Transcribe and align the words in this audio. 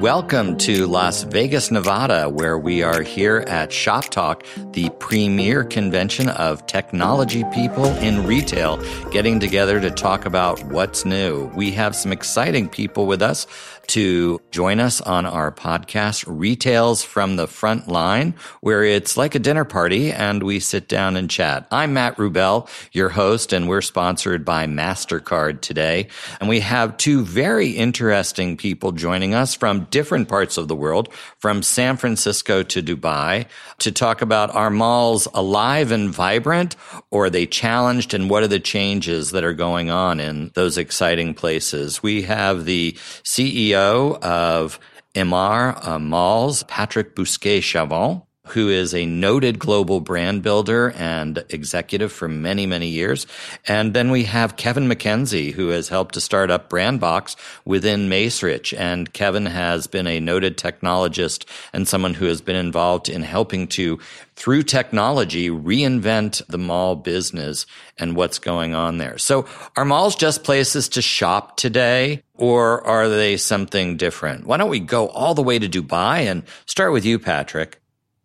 Welcome 0.00 0.56
to 0.60 0.86
Las 0.86 1.24
Vegas, 1.24 1.70
Nevada, 1.70 2.30
where 2.30 2.58
we 2.58 2.82
are 2.82 3.02
here 3.02 3.44
at 3.46 3.68
Shoptalk, 3.68 4.46
the 4.72 4.88
premier 4.98 5.62
convention 5.62 6.30
of 6.30 6.64
technology 6.64 7.44
people 7.52 7.84
in 7.98 8.26
retail, 8.26 8.82
getting 9.10 9.40
together 9.40 9.78
to 9.78 9.90
talk 9.90 10.24
about 10.24 10.64
what's 10.64 11.04
new. 11.04 11.52
We 11.54 11.72
have 11.72 11.94
some 11.94 12.12
exciting 12.12 12.70
people 12.70 13.04
with 13.04 13.20
us 13.20 13.46
to 13.88 14.40
join 14.52 14.78
us 14.78 15.00
on 15.00 15.26
our 15.26 15.50
podcast, 15.50 16.24
Retails 16.26 17.02
from 17.02 17.34
the 17.34 17.48
Front 17.48 17.88
Line, 17.88 18.36
where 18.60 18.84
it's 18.84 19.16
like 19.16 19.34
a 19.34 19.40
dinner 19.40 19.64
party 19.64 20.12
and 20.12 20.44
we 20.44 20.60
sit 20.60 20.88
down 20.88 21.16
and 21.16 21.28
chat. 21.28 21.66
I'm 21.72 21.92
Matt 21.92 22.16
Rubel, 22.16 22.68
your 22.92 23.08
host, 23.08 23.52
and 23.52 23.68
we're 23.68 23.82
sponsored 23.82 24.44
by 24.44 24.66
MasterCard 24.66 25.60
today. 25.60 26.06
And 26.38 26.48
we 26.48 26.60
have 26.60 26.96
two 26.98 27.24
very 27.24 27.70
interesting 27.70 28.56
people 28.56 28.92
joining 28.92 29.34
us 29.34 29.56
from 29.56 29.88
different 29.90 30.28
parts 30.28 30.56
of 30.56 30.68
the 30.68 30.76
world, 30.76 31.12
from 31.38 31.62
San 31.62 31.96
Francisco 31.96 32.62
to 32.62 32.82
Dubai, 32.82 33.46
to 33.78 33.92
talk 33.92 34.22
about 34.22 34.54
our 34.54 34.70
malls 34.70 35.26
alive 35.34 35.92
and 35.92 36.10
vibrant, 36.10 36.76
or 37.10 37.26
are 37.26 37.30
they 37.30 37.46
challenged, 37.46 38.14
and 38.14 38.30
what 38.30 38.42
are 38.42 38.48
the 38.48 38.60
changes 38.60 39.30
that 39.32 39.44
are 39.44 39.54
going 39.54 39.90
on 39.90 40.20
in 40.20 40.50
those 40.54 40.78
exciting 40.78 41.34
places. 41.34 42.02
We 42.02 42.22
have 42.22 42.64
the 42.64 42.92
CEO 43.24 44.20
of 44.22 44.78
Emaar 45.14 45.86
uh, 45.86 45.98
Malls, 45.98 46.62
Patrick 46.64 47.16
Bousquet-Chavanne 47.16 48.22
who 48.48 48.68
is 48.68 48.94
a 48.94 49.06
noted 49.06 49.58
global 49.58 50.00
brand 50.00 50.42
builder 50.42 50.92
and 50.96 51.44
executive 51.50 52.10
for 52.10 52.26
many, 52.26 52.66
many 52.66 52.88
years. 52.88 53.26
And 53.68 53.92
then 53.92 54.10
we 54.10 54.24
have 54.24 54.56
Kevin 54.56 54.88
McKenzie, 54.88 55.52
who 55.52 55.68
has 55.68 55.88
helped 55.88 56.14
to 56.14 56.20
start 56.20 56.50
up 56.50 56.70
Brandbox 56.70 57.36
within 57.64 58.08
Macerich. 58.08 58.76
And 58.76 59.12
Kevin 59.12 59.46
has 59.46 59.86
been 59.86 60.06
a 60.06 60.20
noted 60.20 60.56
technologist 60.56 61.44
and 61.72 61.86
someone 61.86 62.14
who 62.14 62.26
has 62.26 62.40
been 62.40 62.56
involved 62.56 63.08
in 63.08 63.22
helping 63.22 63.66
to, 63.68 63.98
through 64.36 64.62
technology, 64.62 65.50
reinvent 65.50 66.44
the 66.46 66.58
mall 66.58 66.96
business 66.96 67.66
and 67.98 68.16
what's 68.16 68.38
going 68.38 68.74
on 68.74 68.96
there. 68.96 69.18
So 69.18 69.46
are 69.76 69.84
malls 69.84 70.16
just 70.16 70.44
places 70.44 70.88
to 70.90 71.02
shop 71.02 71.56
today? 71.56 72.22
Or 72.34 72.86
are 72.86 73.10
they 73.10 73.36
something 73.36 73.98
different? 73.98 74.46
Why 74.46 74.56
don't 74.56 74.70
we 74.70 74.80
go 74.80 75.08
all 75.08 75.34
the 75.34 75.42
way 75.42 75.58
to 75.58 75.68
Dubai 75.68 76.20
and 76.20 76.42
start 76.64 76.90
with 76.90 77.04
you, 77.04 77.18
Patrick? 77.18 77.79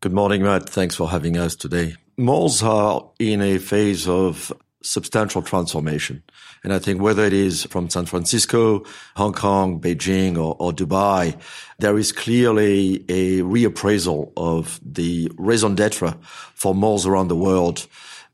Good 0.06 0.14
morning, 0.14 0.44
Matt. 0.44 0.70
Thanks 0.70 0.94
for 0.94 1.10
having 1.10 1.36
us 1.36 1.56
today. 1.56 1.96
Malls 2.16 2.62
are 2.62 3.10
in 3.18 3.42
a 3.42 3.58
phase 3.58 4.08
of 4.08 4.54
substantial 4.84 5.42
transformation. 5.42 6.22
And 6.64 6.72
I 6.72 6.78
think 6.78 7.02
whether 7.02 7.24
it 7.24 7.34
is 7.34 7.64
from 7.64 7.90
San 7.90 8.06
Francisco, 8.06 8.86
Hong 9.16 9.34
Kong, 9.34 9.82
Beijing, 9.82 10.38
or, 10.38 10.56
or, 10.60 10.72
Dubai, 10.74 11.36
there 11.80 11.98
is 11.98 12.12
clearly 12.12 13.04
a 13.10 13.42
reappraisal 13.42 14.32
of 14.38 14.80
the 14.86 15.32
raison 15.40 15.74
d'etre 15.74 16.16
for 16.54 16.76
malls 16.76 17.08
around 17.08 17.30
the 17.30 17.36
world. 17.36 17.88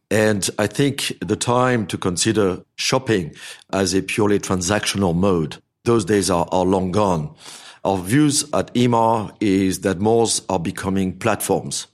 And 0.09 0.49
I 0.59 0.67
think 0.67 1.13
the 1.21 1.37
time 1.37 1.87
to 1.87 1.97
consider 1.97 2.65
shopping 2.75 3.33
as 3.71 3.93
a 3.93 4.01
purely 4.01 4.39
transactional 4.39 5.15
mode, 5.15 5.63
those 5.85 6.03
days 6.03 6.29
are, 6.29 6.49
are 6.51 6.65
long 6.65 6.91
gone. 6.91 7.33
Our 7.83 7.97
views 7.97 8.43
at 8.53 8.71
Emaar 8.75 9.35
is 9.39 9.79
that 9.79 9.99
malls 9.99 10.43
are 10.49 10.59
becoming 10.59 11.17
platforms, 11.17 11.87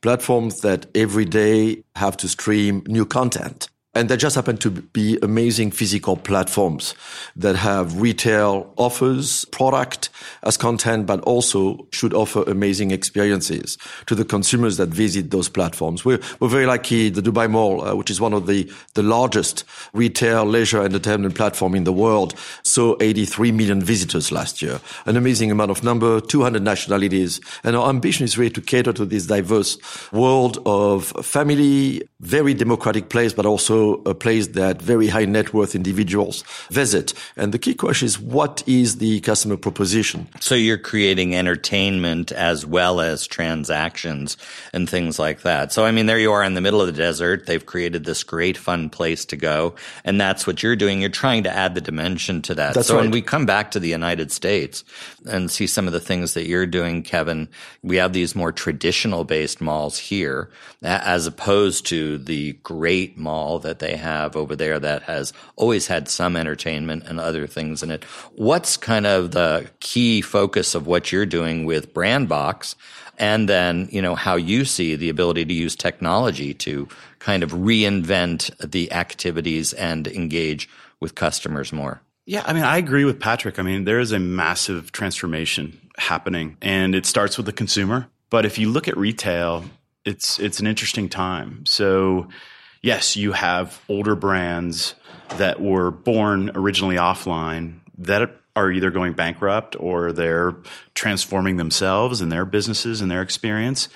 platforms 0.00 0.60
that 0.60 0.86
every 0.94 1.24
day 1.24 1.82
have 1.96 2.16
to 2.18 2.28
stream 2.28 2.84
new 2.86 3.04
content. 3.04 3.68
And 3.96 4.08
they 4.08 4.16
just 4.16 4.34
happen 4.34 4.56
to 4.58 4.70
be 4.70 5.18
amazing 5.22 5.70
physical 5.70 6.16
platforms 6.16 6.94
that 7.36 7.54
have 7.54 8.00
retail 8.00 8.72
offers, 8.76 9.44
product 9.46 10.10
as 10.42 10.56
content, 10.56 11.06
but 11.06 11.20
also 11.20 11.86
should 11.92 12.12
offer 12.12 12.42
amazing 12.48 12.90
experiences 12.90 13.78
to 14.06 14.16
the 14.16 14.24
consumers 14.24 14.78
that 14.78 14.88
visit 14.88 15.30
those 15.30 15.48
platforms. 15.48 16.04
We're, 16.04 16.20
we're 16.40 16.48
very 16.48 16.66
lucky. 16.66 17.08
The 17.08 17.22
Dubai 17.22 17.48
Mall, 17.48 17.84
uh, 17.84 17.94
which 17.94 18.10
is 18.10 18.20
one 18.20 18.32
of 18.32 18.46
the, 18.48 18.70
the 18.94 19.02
largest 19.04 19.62
retail 19.92 20.44
leisure 20.44 20.82
entertainment 20.82 21.36
platform 21.36 21.76
in 21.76 21.84
the 21.84 21.92
world, 21.92 22.34
saw 22.64 22.96
83 23.00 23.52
million 23.52 23.80
visitors 23.80 24.32
last 24.32 24.60
year. 24.60 24.80
An 25.06 25.16
amazing 25.16 25.52
amount 25.52 25.70
of 25.70 25.84
number, 25.84 26.20
200 26.20 26.62
nationalities. 26.62 27.40
And 27.62 27.76
our 27.76 27.88
ambition 27.88 28.24
is 28.24 28.36
really 28.36 28.50
to 28.50 28.60
cater 28.60 28.92
to 28.92 29.04
this 29.04 29.26
diverse 29.26 29.78
world 30.10 30.58
of 30.66 31.06
family, 31.24 32.02
very 32.20 32.54
democratic 32.54 33.08
place, 33.08 33.32
but 33.32 33.46
also 33.46 33.83
a 33.92 34.10
uh, 34.10 34.14
place 34.14 34.48
that 34.48 34.80
very 34.80 35.08
high 35.08 35.24
net 35.24 35.52
worth 35.52 35.74
individuals 35.74 36.42
visit. 36.70 37.14
And 37.36 37.52
the 37.52 37.58
key 37.58 37.74
question 37.74 38.06
is 38.06 38.18
what 38.18 38.62
is 38.66 38.98
the 38.98 39.20
customer 39.20 39.56
proposition? 39.56 40.28
So 40.40 40.54
you're 40.54 40.78
creating 40.78 41.34
entertainment 41.34 42.32
as 42.32 42.66
well 42.66 43.00
as 43.00 43.26
transactions 43.26 44.36
and 44.72 44.88
things 44.88 45.18
like 45.18 45.42
that. 45.42 45.72
So, 45.72 45.84
I 45.84 45.90
mean, 45.90 46.06
there 46.06 46.18
you 46.18 46.32
are 46.32 46.44
in 46.44 46.54
the 46.54 46.60
middle 46.60 46.80
of 46.80 46.86
the 46.86 46.92
desert. 46.92 47.46
They've 47.46 47.64
created 47.64 48.04
this 48.04 48.22
great 48.24 48.56
fun 48.56 48.90
place 48.90 49.24
to 49.26 49.36
go. 49.36 49.74
And 50.04 50.20
that's 50.20 50.46
what 50.46 50.62
you're 50.62 50.76
doing. 50.76 51.00
You're 51.00 51.10
trying 51.10 51.44
to 51.44 51.54
add 51.54 51.74
the 51.74 51.80
dimension 51.80 52.42
to 52.42 52.54
that. 52.54 52.74
That's 52.74 52.88
so 52.88 52.96
right. 52.96 53.02
when 53.02 53.10
we 53.10 53.22
come 53.22 53.46
back 53.46 53.70
to 53.72 53.80
the 53.80 53.88
United 53.88 54.32
States 54.32 54.84
and 55.26 55.50
see 55.50 55.66
some 55.66 55.86
of 55.86 55.92
the 55.92 56.00
things 56.00 56.34
that 56.34 56.46
you're 56.46 56.66
doing, 56.66 57.02
Kevin, 57.02 57.48
we 57.82 57.96
have 57.96 58.12
these 58.12 58.34
more 58.34 58.52
traditional 58.52 59.24
based 59.24 59.60
malls 59.60 59.98
here 59.98 60.50
as 60.82 61.26
opposed 61.26 61.86
to 61.86 62.18
the 62.18 62.52
great 62.62 63.16
mall 63.16 63.58
that 63.60 63.73
that 63.78 63.86
they 63.86 63.96
have 63.96 64.36
over 64.36 64.54
there 64.54 64.78
that 64.78 65.02
has 65.02 65.32
always 65.56 65.86
had 65.86 66.08
some 66.08 66.36
entertainment 66.36 67.04
and 67.04 67.18
other 67.18 67.46
things 67.46 67.82
in 67.82 67.90
it. 67.90 68.04
What's 68.34 68.76
kind 68.76 69.06
of 69.06 69.32
the 69.32 69.68
key 69.80 70.20
focus 70.20 70.74
of 70.74 70.86
what 70.86 71.10
you're 71.10 71.26
doing 71.26 71.64
with 71.64 71.92
Brandbox? 71.92 72.74
And 73.18 73.48
then, 73.48 73.88
you 73.90 74.02
know, 74.02 74.14
how 74.14 74.36
you 74.36 74.64
see 74.64 74.96
the 74.96 75.08
ability 75.08 75.44
to 75.44 75.54
use 75.54 75.76
technology 75.76 76.54
to 76.54 76.88
kind 77.18 77.42
of 77.42 77.52
reinvent 77.52 78.50
the 78.70 78.92
activities 78.92 79.72
and 79.72 80.06
engage 80.08 80.68
with 81.00 81.14
customers 81.14 81.72
more. 81.72 82.00
Yeah, 82.26 82.42
I 82.46 82.52
mean, 82.52 82.64
I 82.64 82.78
agree 82.78 83.04
with 83.04 83.20
Patrick. 83.20 83.58
I 83.58 83.62
mean, 83.62 83.84
there 83.84 84.00
is 84.00 84.12
a 84.12 84.18
massive 84.18 84.92
transformation 84.92 85.78
happening 85.96 86.56
and 86.62 86.94
it 86.94 87.06
starts 87.06 87.36
with 87.36 87.46
the 87.46 87.52
consumer. 87.52 88.08
But 88.30 88.44
if 88.44 88.58
you 88.58 88.70
look 88.70 88.88
at 88.88 88.96
retail, 88.96 89.64
it's 90.04 90.38
it's 90.38 90.58
an 90.58 90.66
interesting 90.66 91.08
time. 91.08 91.64
So 91.66 92.28
yes, 92.84 93.16
you 93.16 93.32
have 93.32 93.80
older 93.88 94.14
brands 94.14 94.94
that 95.38 95.58
were 95.58 95.90
born 95.90 96.50
originally 96.54 96.96
offline 96.96 97.80
that 97.96 98.30
are 98.54 98.70
either 98.70 98.90
going 98.90 99.14
bankrupt 99.14 99.74
or 99.80 100.12
they're 100.12 100.54
transforming 100.94 101.56
themselves 101.56 102.20
and 102.20 102.30
their 102.30 102.44
businesses 102.44 103.00
and 103.00 103.10
their 103.10 103.22
experience. 103.22 103.88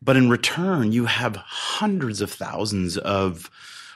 But 0.00 0.16
in 0.16 0.30
return, 0.30 0.92
you 0.92 1.04
have 1.04 1.36
hundreds 1.36 2.22
of 2.22 2.32
thousands 2.32 2.96
of 2.96 3.50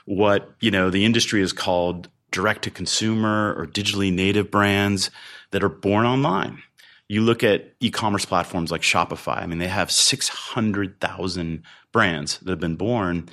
what, 0.05 0.53
you 0.59 0.69
know, 0.69 0.91
the 0.91 1.03
industry 1.03 1.41
is 1.41 1.51
called 1.51 2.07
direct 2.29 2.61
to 2.65 2.71
consumer 2.71 3.55
or 3.57 3.65
digitally 3.65 4.13
native 4.13 4.51
brands 4.51 5.09
that 5.49 5.63
are 5.63 5.69
born 5.69 6.05
online. 6.05 6.61
You 7.07 7.21
look 7.21 7.43
at 7.43 7.73
e-commerce 7.79 8.25
platforms 8.25 8.71
like 8.71 8.81
Shopify. 8.81 9.41
I 9.41 9.47
mean, 9.47 9.57
they 9.57 9.67
have 9.67 9.91
600,000 9.91 11.63
brands 11.91 12.37
that 12.37 12.51
have 12.51 12.59
been 12.59 12.75
born 12.75 13.29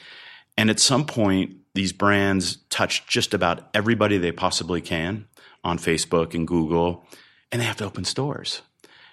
and 0.57 0.71
at 0.71 0.81
some 0.81 1.05
point, 1.05 1.57
these 1.75 1.93
brands 1.93 2.59
touch 2.71 3.07
just 3.07 3.35
about 3.35 3.69
everybody 3.75 4.19
they 4.19 4.33
possibly 4.33 4.81
can 4.81 5.27
on 5.65 5.79
Facebook 5.79 6.35
and 6.35 6.47
Google, 6.47 7.05
and 7.51 7.61
they 7.61 7.67
have 7.67 7.77
to 7.77 7.85
open 7.85 8.05
stores. 8.05 8.63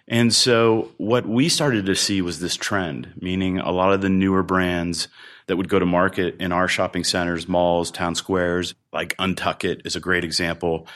And 0.08 0.34
so 0.34 0.92
what 0.98 1.26
we 1.26 1.48
started 1.50 1.86
to 1.86 1.96
see 1.96 2.22
was 2.22 2.40
this 2.40 2.56
trend, 2.56 3.14
meaning 3.20 3.60
a 3.60 3.72
lot 3.72 3.94
of 3.94 4.02
the 4.02 4.10
newer 4.10 4.44
brands 4.44 5.08
that 5.48 5.58
would 5.58 5.70
go 5.70 5.80
to 5.80 5.86
market 5.86 6.36
in 6.40 6.52
our 6.52 6.68
shopping 6.68 7.04
centers, 7.04 7.48
malls, 7.48 7.92
town 7.92 8.16
squares, 8.16 8.74
like 8.92 9.16
Untuckit 9.18 9.86
is 9.86 9.96
a 9.96 10.00
great 10.00 10.24
example 10.24 10.88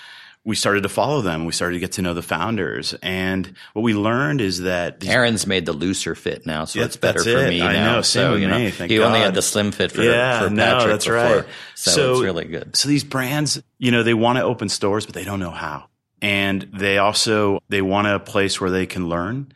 we 0.45 0.55
started 0.55 0.83
to 0.83 0.89
follow 0.89 1.21
them. 1.21 1.45
We 1.45 1.51
started 1.51 1.73
to 1.73 1.79
get 1.79 1.93
to 1.93 2.03
know 2.03 2.13
the 2.13 2.21
founders. 2.21 2.93
And 3.01 3.51
what 3.73 3.81
we 3.81 3.95
learned 3.95 4.41
is 4.41 4.61
that 4.61 5.03
Aaron's 5.03 5.47
made 5.47 5.65
the 5.65 5.73
looser 5.73 6.13
fit 6.13 6.45
now, 6.45 6.65
so 6.65 6.79
yeah, 6.79 6.85
it's 6.85 6.95
better 6.95 7.23
for 7.23 7.29
it. 7.29 7.49
me 7.49 7.63
I 7.63 7.73
now. 7.73 7.95
Know, 7.95 8.01
so 8.03 8.35
you 8.35 8.47
know, 8.47 8.59
me, 8.59 8.69
he 8.69 8.97
God. 8.97 9.07
only 9.07 9.19
had 9.19 9.33
the 9.33 9.41
slim 9.41 9.71
fit 9.71 9.91
for, 9.91 10.03
yeah, 10.03 10.39
for 10.39 10.49
Patrick 10.49 10.55
no, 10.55 10.87
that's 10.87 11.05
before. 11.05 11.17
right. 11.17 11.45
So, 11.73 11.91
so 11.91 12.13
it's 12.13 12.21
really 12.21 12.45
good. 12.45 12.75
So 12.75 12.87
these 12.87 13.03
brands, 13.03 13.61
you 13.79 13.91
know, 13.91 14.03
they 14.03 14.13
want 14.13 14.37
to 14.37 14.43
open 14.43 14.69
stores, 14.69 15.07
but 15.07 15.15
they 15.15 15.23
don't 15.23 15.39
know 15.39 15.49
how. 15.49 15.87
And 16.21 16.61
they 16.73 16.99
also 16.99 17.59
they 17.69 17.81
want 17.81 18.07
a 18.07 18.19
place 18.19 18.61
where 18.61 18.69
they 18.69 18.85
can 18.85 19.09
learn. 19.09 19.51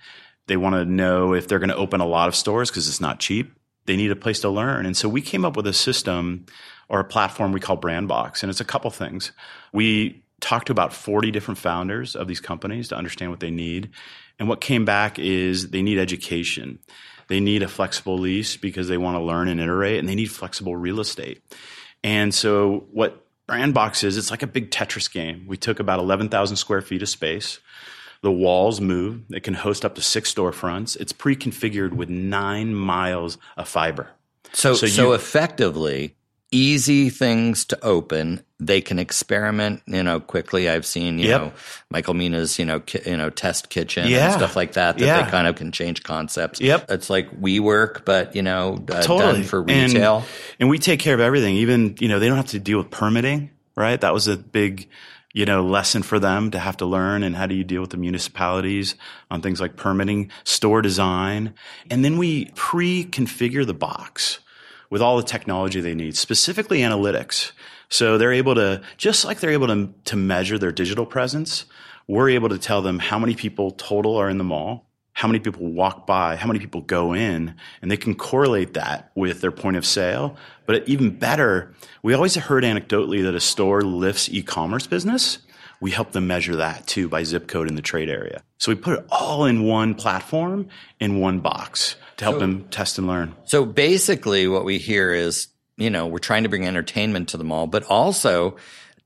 They 0.48 0.58
want 0.58 0.74
to 0.74 0.86
know 0.86 1.36
if 1.36 1.48
they're 1.48 1.60
going 1.60 1.70
to 1.70 1.76
open 1.76 2.02
a 2.02 2.08
lot 2.08 2.28
of 2.28 2.36
stores 2.36 2.72
because 2.72 2.88
it's 2.88 3.00
not 3.00 3.20
cheap. 3.20 3.54
They 3.86 3.96
need 3.96 4.10
a 4.10 4.16
place 4.16 4.40
to 4.42 4.50
learn. 4.50 4.88
And 4.88 4.98
so 4.98 5.08
we 5.08 5.22
came 5.22 5.46
up 5.46 5.56
with 5.56 5.68
a 5.68 5.74
system 5.74 6.48
or 6.90 7.00
a 7.00 7.04
platform 7.04 7.52
we 7.52 7.60
call 7.60 7.78
Brandbox, 7.78 8.42
and 8.42 8.50
it's 8.50 8.60
a 8.60 8.66
couple 8.66 8.90
things. 8.90 9.32
We 9.72 10.24
talked 10.40 10.68
to 10.68 10.72
about 10.72 10.94
40 10.94 11.32
different 11.32 11.58
founders 11.58 12.16
of 12.16 12.28
these 12.28 12.40
companies 12.40 12.88
to 12.90 12.96
understand 12.96 13.32
what 13.32 13.40
they 13.40 13.52
need. 13.52 13.90
And 14.40 14.48
what 14.48 14.62
came 14.62 14.86
back 14.86 15.20
is 15.20 15.70
they 15.70 15.82
need 15.82 15.98
education. 15.98 16.80
They 17.28 17.40
need 17.40 17.62
a 17.62 17.68
flexible 17.68 18.18
lease 18.18 18.58
because 18.58 18.88
they 18.88 18.98
want 18.98 19.16
to 19.16 19.22
learn 19.22 19.48
and 19.48 19.60
iterate, 19.60 20.00
and 20.00 20.10
they 20.10 20.16
need 20.16 20.32
flexible 20.32 20.76
real 20.76 21.00
estate. 21.00 21.42
And 22.04 22.34
so, 22.34 22.88
what 22.92 23.26
Brandbox 23.48 24.04
is, 24.04 24.18
it's 24.18 24.32
like 24.32 24.44
a 24.44 24.48
big 24.48 24.72
Tetris 24.72 25.12
game. 25.12 25.46
We 25.48 25.58
took 25.58 25.80
about 25.80 26.00
11,000 26.00 26.58
square 26.58 26.82
feet 26.82 27.02
of 27.02 27.10
space, 27.10 27.60
The 28.22 28.32
walls 28.32 28.82
move. 28.82 29.24
It 29.32 29.44
can 29.44 29.54
host 29.54 29.86
up 29.86 29.96
to 29.96 30.02
six 30.02 30.34
storefronts. 30.34 30.98
It's 30.98 31.14
pre-configured 31.14 31.94
with 31.94 32.10
nine 32.10 32.74
miles 32.74 33.38
of 33.58 33.68
fiber. 33.68 34.10
So, 34.54 34.74
so, 34.74 34.88
so 34.88 35.10
you, 35.10 35.14
effectively, 35.14 36.16
easy 36.52 37.10
things 37.10 37.66
to 37.66 37.84
open. 37.84 38.44
They 38.60 38.82
can 38.82 39.00
experiment, 39.00 39.82
you 39.86 40.04
know, 40.04 40.20
quickly. 40.20 40.68
I've 40.70 40.86
seen, 40.86 41.18
you 41.18 41.30
yep. 41.30 41.42
know, 41.42 41.54
Michael 41.90 42.14
Mina's, 42.14 42.60
you 42.60 42.66
know, 42.66 42.82
ki- 42.82 43.02
you 43.06 43.16
know, 43.16 43.30
test 43.30 43.70
kitchen 43.70 44.10
yeah. 44.10 44.26
and 44.26 44.34
stuff 44.34 44.56
like 44.56 44.74
that. 44.74 44.98
That 44.98 45.06
yeah. 45.06 45.24
they 45.24 45.32
kind 45.32 45.48
of 45.48 45.56
can 45.56 45.72
change 45.72 46.04
concepts. 46.04 46.60
Yep, 46.60 46.92
it's 46.92 47.10
like 47.10 47.32
WeWork, 47.40 48.04
but 48.04 48.36
you 48.36 48.42
know, 48.42 48.84
uh, 48.90 49.02
totally. 49.02 49.34
done 49.34 49.44
for 49.44 49.62
retail. 49.62 50.18
And, 50.18 50.26
and 50.60 50.70
we 50.70 50.78
take 50.78 51.00
care 51.00 51.14
of 51.14 51.22
everything. 51.22 51.56
Even 51.56 51.96
you 52.00 52.10
know, 52.10 52.20
they 52.20 52.28
don't 52.28 52.38
have 52.38 52.48
to 52.48 52.60
deal 52.60 52.80
with 52.80 52.92
permitting. 52.92 53.52
Right, 53.76 54.02
that 54.02 54.14
was 54.14 54.28
a 54.28 54.36
big 54.36 54.90
you 55.34 55.46
know, 55.46 55.64
lesson 55.64 56.02
for 56.02 56.20
them 56.20 56.52
to 56.52 56.60
have 56.60 56.78
to 56.78 56.86
learn 56.86 57.22
and 57.24 57.36
how 57.36 57.46
do 57.46 57.54
you 57.54 57.64
deal 57.64 57.82
with 57.82 57.92
the 57.92 57.98
municipalities 57.98 58.96
on 59.30 59.42
things 59.42 59.62
like 59.62 59.76
permitting, 59.76 60.32
store 60.44 60.82
design. 60.82 61.54
And 61.92 62.04
then 62.04 62.18
we 62.18 62.46
pre-configure 62.56 63.66
the 63.66 63.76
box 63.76 64.40
with 64.90 65.02
all 65.02 65.18
the 65.18 65.24
technology 65.24 65.82
they 65.82 65.96
need, 65.96 66.16
specifically 66.16 66.80
analytics. 66.80 67.52
So 67.90 68.18
they're 68.18 68.34
able 68.34 68.56
to, 68.56 68.82
just 68.98 69.26
like 69.26 69.40
they're 69.40 69.52
able 69.52 69.68
to, 69.68 69.94
to 70.06 70.16
measure 70.16 70.58
their 70.58 70.72
digital 70.72 71.06
presence, 71.06 71.66
we're 72.08 72.30
able 72.30 72.50
to 72.50 72.58
tell 72.58 72.82
them 72.82 73.00
how 73.00 73.20
many 73.20 73.36
people 73.36 73.72
total 73.72 74.16
are 74.18 74.30
in 74.30 74.38
the 74.38 74.44
mall, 74.44 74.90
how 75.14 75.28
many 75.28 75.40
people 75.40 75.68
walk 75.68 76.08
by, 76.08 76.36
how 76.36 76.48
many 76.48 76.60
people 76.60 76.82
go 76.82 77.14
in, 77.14 77.56
and 77.82 77.92
they 77.92 77.98
can 77.98 78.16
correlate 78.16 78.74
that 78.74 79.12
with 79.16 79.42
their 79.42 79.52
point 79.52 79.78
of 79.78 79.86
sale. 79.86 80.36
But 80.66 80.88
even 80.88 81.12
better, 81.12 81.74
we 82.02 82.14
always 82.14 82.36
heard 82.36 82.64
anecdotally 82.64 83.24
that 83.24 83.36
a 83.36 83.40
store 83.40 83.82
lifts 83.82 84.30
e-commerce 84.30 84.88
business. 84.88 85.40
We 85.82 85.92
help 85.92 86.12
them 86.12 86.28
measure 86.28 86.56
that 86.58 86.88
too 86.88 87.08
by 87.10 87.24
zip 87.24 87.48
code 87.48 87.68
in 87.68 87.76
the 87.76 87.82
trade 87.82 88.10
area. 88.10 88.44
So 88.58 88.72
we 88.72 88.76
put 88.76 89.00
it 89.00 89.06
all 89.10 89.46
in 89.46 89.64
one 89.64 89.96
platform 89.96 90.68
in 91.00 91.20
one 91.20 91.40
box 91.40 91.96
to 92.20 92.26
help 92.26 92.36
so, 92.36 92.40
them 92.40 92.68
test 92.70 92.98
and 92.98 93.08
learn. 93.08 93.34
So 93.46 93.66
basically 93.66 94.48
what 94.48 94.66
we 94.66 94.78
hear 94.78 95.12
is, 95.12 95.48
you 95.78 95.90
know, 95.90 96.08
we're 96.08 96.20
trying 96.20 96.44
to 96.44 96.50
bring 96.50 96.68
entertainment 96.68 97.30
to 97.30 97.38
the 97.38 97.44
mall, 97.44 97.66
but 97.66 97.84
also 97.84 98.58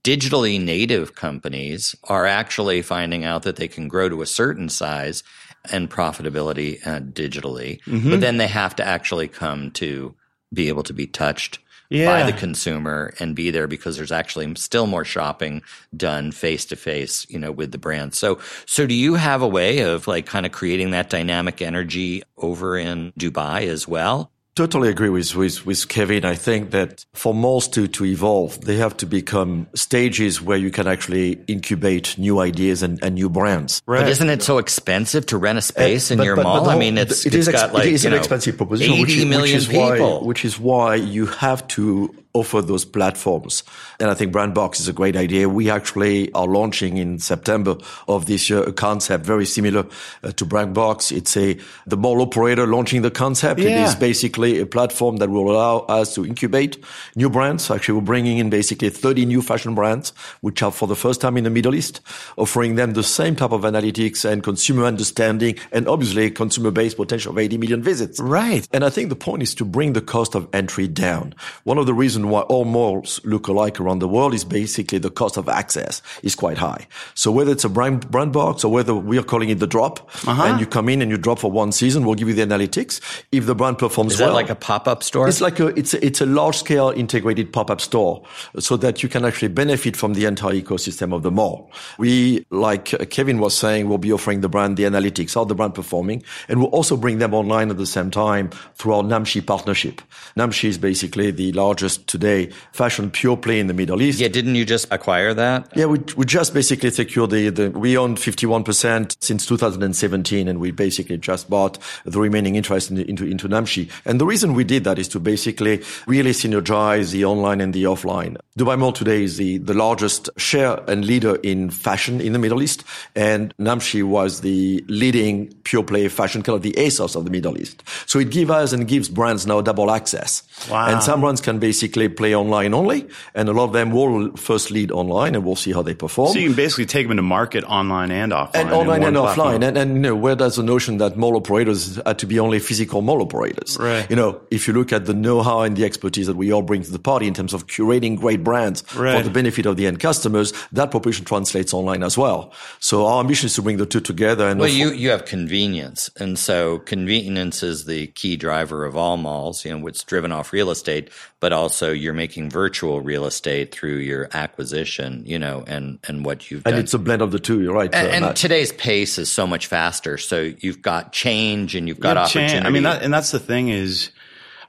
digitally 0.02 0.62
native 0.62 1.14
companies 1.14 1.94
are 2.04 2.26
actually 2.26 2.82
finding 2.82 3.24
out 3.24 3.44
that 3.44 3.56
they 3.56 3.68
can 3.68 3.88
grow 3.88 4.08
to 4.08 4.20
a 4.20 4.26
certain 4.26 4.68
size 4.68 5.22
and 5.70 5.90
profitability 5.90 6.84
uh, 6.86 7.00
digitally, 7.00 7.82
mm-hmm. 7.84 8.10
but 8.10 8.20
then 8.20 8.36
they 8.36 8.48
have 8.48 8.76
to 8.76 8.86
actually 8.86 9.28
come 9.28 9.70
to 9.70 10.14
be 10.52 10.68
able 10.68 10.82
to 10.82 10.92
be 10.92 11.06
touched 11.06 11.58
yeah. 11.88 12.06
by 12.06 12.30
the 12.30 12.36
consumer 12.36 13.14
and 13.20 13.36
be 13.36 13.50
there 13.50 13.66
because 13.66 13.96
there's 13.96 14.12
actually 14.12 14.54
still 14.56 14.86
more 14.86 15.04
shopping 15.04 15.62
done 15.96 16.32
face 16.32 16.64
to 16.66 16.76
face, 16.76 17.26
you 17.28 17.38
know, 17.38 17.52
with 17.52 17.72
the 17.72 17.78
brand. 17.78 18.14
So, 18.14 18.38
so 18.66 18.86
do 18.86 18.94
you 18.94 19.14
have 19.14 19.42
a 19.42 19.48
way 19.48 19.80
of 19.80 20.06
like 20.06 20.26
kind 20.26 20.46
of 20.46 20.52
creating 20.52 20.90
that 20.90 21.10
dynamic 21.10 21.62
energy 21.62 22.22
over 22.36 22.76
in 22.76 23.12
Dubai 23.12 23.68
as 23.68 23.86
well? 23.86 24.30
Totally 24.54 24.88
agree 24.88 25.08
with, 25.08 25.34
with, 25.34 25.66
with 25.66 25.88
Kevin. 25.88 26.24
I 26.24 26.36
think 26.36 26.70
that 26.70 27.04
for 27.12 27.34
malls 27.34 27.66
to, 27.68 27.88
to 27.88 28.04
evolve, 28.04 28.60
they 28.60 28.76
have 28.76 28.96
to 28.98 29.06
become 29.06 29.66
stages 29.74 30.40
where 30.40 30.56
you 30.56 30.70
can 30.70 30.86
actually 30.86 31.42
incubate 31.48 32.16
new 32.18 32.38
ideas 32.38 32.82
and, 32.84 33.02
and 33.02 33.16
new 33.16 33.28
brands. 33.28 33.82
Right. 33.84 34.02
But 34.02 34.10
isn't 34.10 34.30
it 34.30 34.42
so 34.42 34.58
expensive 34.58 35.26
to 35.26 35.38
rent 35.38 35.58
a 35.58 35.60
space 35.60 36.10
uh, 36.10 36.14
in 36.14 36.18
but, 36.18 36.24
your 36.24 36.36
but, 36.36 36.44
mall? 36.44 36.64
But 36.66 36.76
I 36.76 36.78
mean, 36.78 36.98
it's, 36.98 37.26
it 37.26 37.34
it's 37.34 37.48
is 37.48 37.52
got 37.52 37.72
like, 37.72 37.86
it 37.86 37.94
is 37.94 38.04
an 38.04 38.12
know, 38.12 38.18
expensive 38.18 38.56
proposition, 38.56 38.92
which, 39.00 39.16
which 39.16 39.50
is 39.50 39.66
people. 39.66 40.20
why, 40.20 40.26
which 40.26 40.44
is 40.44 40.56
why 40.56 40.94
you 40.94 41.26
have 41.26 41.66
to 41.68 42.14
offer 42.34 42.60
those 42.60 42.84
platforms. 42.84 43.62
And 44.00 44.10
I 44.10 44.14
think 44.14 44.32
Brandbox 44.32 44.80
is 44.80 44.88
a 44.88 44.92
great 44.92 45.16
idea. 45.16 45.48
We 45.48 45.70
actually 45.70 46.32
are 46.32 46.48
launching 46.48 46.96
in 46.96 47.20
September 47.20 47.76
of 48.08 48.26
this 48.26 48.50
year 48.50 48.62
a 48.62 48.72
concept 48.72 49.24
very 49.24 49.46
similar 49.46 49.86
uh, 50.22 50.32
to 50.32 50.44
Brandbox. 50.44 51.16
It's 51.16 51.36
a, 51.36 51.56
the 51.86 51.96
mall 51.96 52.20
operator 52.20 52.66
launching 52.66 53.02
the 53.02 53.10
concept. 53.10 53.60
Yeah. 53.60 53.68
It 53.68 53.88
is 53.88 53.94
basically 53.94 54.58
a 54.58 54.66
platform 54.66 55.18
that 55.18 55.30
will 55.30 55.50
allow 55.50 55.78
us 55.88 56.14
to 56.16 56.26
incubate 56.26 56.82
new 57.14 57.30
brands. 57.30 57.70
Actually, 57.70 57.94
we're 57.94 58.04
bringing 58.04 58.38
in 58.38 58.50
basically 58.50 58.90
30 58.90 59.26
new 59.26 59.40
fashion 59.40 59.76
brands, 59.76 60.12
which 60.40 60.60
are 60.62 60.72
for 60.72 60.88
the 60.88 60.96
first 60.96 61.20
time 61.20 61.36
in 61.36 61.44
the 61.44 61.50
Middle 61.50 61.74
East, 61.74 62.00
offering 62.36 62.74
them 62.74 62.94
the 62.94 63.04
same 63.04 63.36
type 63.36 63.52
of 63.52 63.62
analytics 63.62 64.24
and 64.24 64.42
consumer 64.42 64.84
understanding 64.84 65.56
and 65.70 65.86
obviously 65.86 66.30
consumer 66.32 66.72
based 66.72 66.96
potential 66.96 67.30
of 67.30 67.38
80 67.38 67.58
million 67.58 67.82
visits. 67.82 68.18
Right. 68.18 68.66
And 68.72 68.84
I 68.84 68.90
think 68.90 69.08
the 69.08 69.16
point 69.16 69.44
is 69.44 69.54
to 69.54 69.64
bring 69.64 69.92
the 69.92 70.00
cost 70.00 70.34
of 70.34 70.48
entry 70.52 70.88
down. 70.88 71.34
One 71.62 71.78
of 71.78 71.86
the 71.86 71.94
reasons 71.94 72.23
reason 72.24 72.30
why 72.30 72.40
all 72.42 72.64
malls 72.64 73.20
look 73.24 73.48
alike 73.48 73.80
around 73.80 74.00
the 74.00 74.08
world 74.08 74.34
is 74.34 74.44
basically 74.44 74.98
the 74.98 75.10
cost 75.10 75.36
of 75.36 75.48
access 75.48 76.02
is 76.22 76.34
quite 76.34 76.58
high. 76.58 76.86
So 77.14 77.30
whether 77.30 77.52
it's 77.52 77.64
a 77.64 77.68
brand, 77.68 78.10
brand 78.10 78.32
box 78.32 78.64
or 78.64 78.72
whether 78.72 78.94
we 78.94 79.18
are 79.18 79.22
calling 79.22 79.50
it 79.50 79.58
the 79.58 79.66
drop 79.66 80.10
uh-huh. 80.26 80.44
and 80.44 80.60
you 80.60 80.66
come 80.66 80.88
in 80.88 81.02
and 81.02 81.10
you 81.10 81.18
drop 81.18 81.38
for 81.38 81.50
one 81.50 81.72
season, 81.72 82.04
we'll 82.04 82.14
give 82.14 82.28
you 82.28 82.34
the 82.34 82.42
analytics. 82.46 83.00
If 83.32 83.46
the 83.46 83.54
brand 83.54 83.78
performs 83.78 84.14
is 84.14 84.20
well. 84.20 84.34
like 84.34 84.50
a 84.50 84.54
pop-up 84.54 85.02
store? 85.02 85.28
It's 85.28 85.40
like 85.40 85.60
a, 85.60 85.68
it's 85.78 85.94
a, 85.94 86.04
it's 86.04 86.20
a 86.20 86.26
large 86.26 86.56
scale 86.56 86.90
integrated 86.90 87.52
pop-up 87.52 87.80
store 87.80 88.22
so 88.58 88.76
that 88.78 89.02
you 89.02 89.08
can 89.08 89.24
actually 89.24 89.48
benefit 89.48 89.96
from 89.96 90.14
the 90.14 90.24
entire 90.24 90.54
ecosystem 90.54 91.12
of 91.12 91.22
the 91.22 91.30
mall. 91.30 91.70
We, 91.98 92.44
like 92.50 92.86
Kevin 93.10 93.38
was 93.38 93.56
saying, 93.56 93.88
will 93.88 93.98
be 93.98 94.12
offering 94.12 94.40
the 94.40 94.48
brand 94.48 94.76
the 94.76 94.84
analytics, 94.84 95.34
how 95.34 95.44
the 95.44 95.54
brand 95.54 95.74
performing, 95.74 96.22
and 96.48 96.60
we'll 96.60 96.70
also 96.70 96.96
bring 96.96 97.18
them 97.18 97.34
online 97.34 97.70
at 97.70 97.76
the 97.76 97.86
same 97.86 98.10
time 98.10 98.50
through 98.74 98.94
our 98.94 99.02
Namshi 99.02 99.44
partnership. 99.44 100.00
Namshi 100.36 100.68
is 100.68 100.78
basically 100.78 101.30
the 101.30 101.52
largest 101.52 102.06
today 102.14 102.50
fashion 102.70 103.10
pure 103.10 103.36
play 103.36 103.58
in 103.58 103.66
the 103.66 103.74
Middle 103.74 104.00
East. 104.00 104.20
Yeah, 104.20 104.28
didn't 104.28 104.54
you 104.54 104.64
just 104.64 104.86
acquire 104.92 105.34
that? 105.34 105.68
Yeah, 105.74 105.86
we, 105.86 105.98
we 106.16 106.24
just 106.24 106.54
basically 106.54 106.90
secured 106.90 107.30
the, 107.30 107.50
the, 107.50 107.70
we 107.70 107.98
own 107.98 108.14
51% 108.14 109.16
since 109.20 109.46
2017 109.46 110.46
and 110.46 110.60
we 110.60 110.70
basically 110.70 111.18
just 111.18 111.50
bought 111.50 111.76
the 112.04 112.20
remaining 112.20 112.54
interest 112.54 112.92
in, 112.92 112.98
into, 112.98 113.26
into 113.26 113.48
Namshi. 113.48 113.90
And 114.04 114.20
the 114.20 114.26
reason 114.26 114.54
we 114.54 114.62
did 114.62 114.84
that 114.84 114.98
is 115.00 115.08
to 115.08 115.18
basically 115.18 115.82
really 116.06 116.30
synergize 116.30 117.10
the 117.10 117.24
online 117.24 117.60
and 117.60 117.74
the 117.74 117.84
offline. 117.84 118.36
Dubai 118.56 118.78
Mall 118.78 118.92
today 118.92 119.24
is 119.24 119.36
the, 119.36 119.58
the 119.58 119.74
largest 119.74 120.30
share 120.36 120.78
and 120.88 121.04
leader 121.04 121.34
in 121.42 121.70
fashion 121.70 122.20
in 122.20 122.32
the 122.32 122.38
Middle 122.38 122.62
East. 122.62 122.84
And 123.16 123.52
Namshi 123.58 124.04
was 124.04 124.42
the 124.42 124.84
leading 124.86 125.52
pure 125.64 125.82
play 125.82 126.06
fashion 126.06 126.42
kind 126.42 126.54
of 126.54 126.62
the 126.62 126.74
ASOS 126.74 127.16
of 127.16 127.24
the 127.24 127.30
Middle 127.30 127.58
East. 127.58 127.82
So 128.06 128.20
it 128.20 128.30
gives 128.30 128.50
us 128.50 128.72
and 128.72 128.86
gives 128.86 129.08
brands 129.08 129.46
now 129.46 129.60
double 129.60 129.90
access. 129.90 130.44
Wow. 130.70 130.86
And 130.86 131.02
some 131.02 131.20
brands 131.20 131.40
can 131.40 131.58
basically 131.58 132.03
they 132.04 132.14
play 132.14 132.34
online 132.34 132.74
only, 132.74 133.08
and 133.34 133.48
a 133.48 133.52
lot 133.52 133.64
of 133.64 133.72
them 133.72 133.90
will 133.90 134.36
first 134.36 134.70
lead 134.70 134.90
online, 134.90 135.34
and 135.34 135.44
we'll 135.44 135.56
see 135.56 135.72
how 135.72 135.82
they 135.82 135.94
perform. 135.94 136.32
So 136.32 136.38
you 136.38 136.48
can 136.48 136.56
basically 136.56 136.86
take 136.86 137.08
them 137.08 137.16
to 137.16 137.22
market 137.22 137.64
online 137.64 138.10
and 138.10 138.32
offline, 138.32 138.54
and 138.54 138.72
online 138.72 139.02
and 139.02 139.16
offline. 139.16 139.62
And, 139.66 139.76
and 139.78 139.94
you 139.94 140.00
know, 140.00 140.16
where 140.16 140.36
does 140.36 140.56
the 140.56 140.62
notion 140.62 140.98
that 140.98 141.16
mall 141.16 141.36
operators 141.36 141.98
are 142.00 142.14
to 142.14 142.26
be 142.26 142.38
only 142.38 142.58
physical 142.58 143.02
mall 143.02 143.22
operators? 143.22 143.78
Right. 143.78 144.08
You 144.10 144.16
know, 144.16 144.40
if 144.50 144.68
you 144.68 144.74
look 144.74 144.92
at 144.92 145.06
the 145.06 145.14
know-how 145.14 145.62
and 145.62 145.76
the 145.76 145.84
expertise 145.84 146.26
that 146.26 146.36
we 146.36 146.52
all 146.52 146.62
bring 146.62 146.82
to 146.82 146.90
the 146.90 146.98
party 146.98 147.26
in 147.26 147.34
terms 147.34 147.54
of 147.54 147.66
curating 147.66 148.18
great 148.18 148.44
brands 148.44 148.84
right. 148.94 149.16
for 149.16 149.22
the 149.22 149.30
benefit 149.30 149.66
of 149.66 149.76
the 149.76 149.86
end 149.86 150.00
customers, 150.00 150.52
that 150.72 150.90
proposition 150.90 151.24
translates 151.24 151.72
online 151.72 152.02
as 152.02 152.18
well. 152.18 152.52
So 152.80 153.06
our 153.06 153.20
ambition 153.20 153.46
is 153.46 153.54
to 153.54 153.62
bring 153.62 153.78
the 153.78 153.86
two 153.86 154.00
together. 154.00 154.48
And 154.48 154.60
well, 154.60 154.68
you 154.68 154.92
you 154.92 155.10
have 155.10 155.24
convenience, 155.24 156.10
and 156.20 156.38
so 156.38 156.80
convenience 156.80 157.62
is 157.62 157.86
the 157.86 158.08
key 158.08 158.36
driver 158.36 158.84
of 158.84 158.96
all 158.96 159.16
malls. 159.16 159.64
You 159.64 159.76
know, 159.76 159.86
it's 159.86 160.04
driven 160.04 160.32
off 160.32 160.52
real 160.52 160.70
estate, 160.70 161.10
but 161.44 161.52
also 161.52 161.92
you're 161.92 162.14
making 162.14 162.48
virtual 162.48 163.02
real 163.02 163.26
estate 163.26 163.70
through 163.70 163.96
your 163.96 164.30
acquisition, 164.32 165.22
you 165.26 165.38
know, 165.38 165.62
and, 165.66 165.98
and 166.08 166.24
what 166.24 166.50
you've 166.50 166.62
and 166.64 166.72
done. 166.72 166.80
it's 166.80 166.94
a 166.94 166.98
blend 166.98 167.20
of 167.20 167.32
the 167.32 167.38
two. 167.38 167.60
You're 167.60 167.74
right. 167.74 167.94
And, 167.94 168.24
uh, 168.24 168.28
and 168.28 168.36
today's 168.36 168.72
pace 168.72 169.18
is 169.18 169.30
so 169.30 169.46
much 169.46 169.66
faster. 169.66 170.16
So 170.16 170.54
you've 170.60 170.80
got 170.80 171.12
change 171.12 171.74
and 171.74 171.86
you've 171.86 172.00
got 172.00 172.16
opportunity. 172.16 172.54
Change. 172.54 172.64
I 172.64 172.70
mean, 172.70 172.84
that, 172.84 173.02
and 173.02 173.12
that's 173.12 173.30
the 173.30 173.38
thing 173.38 173.68
is, 173.68 174.08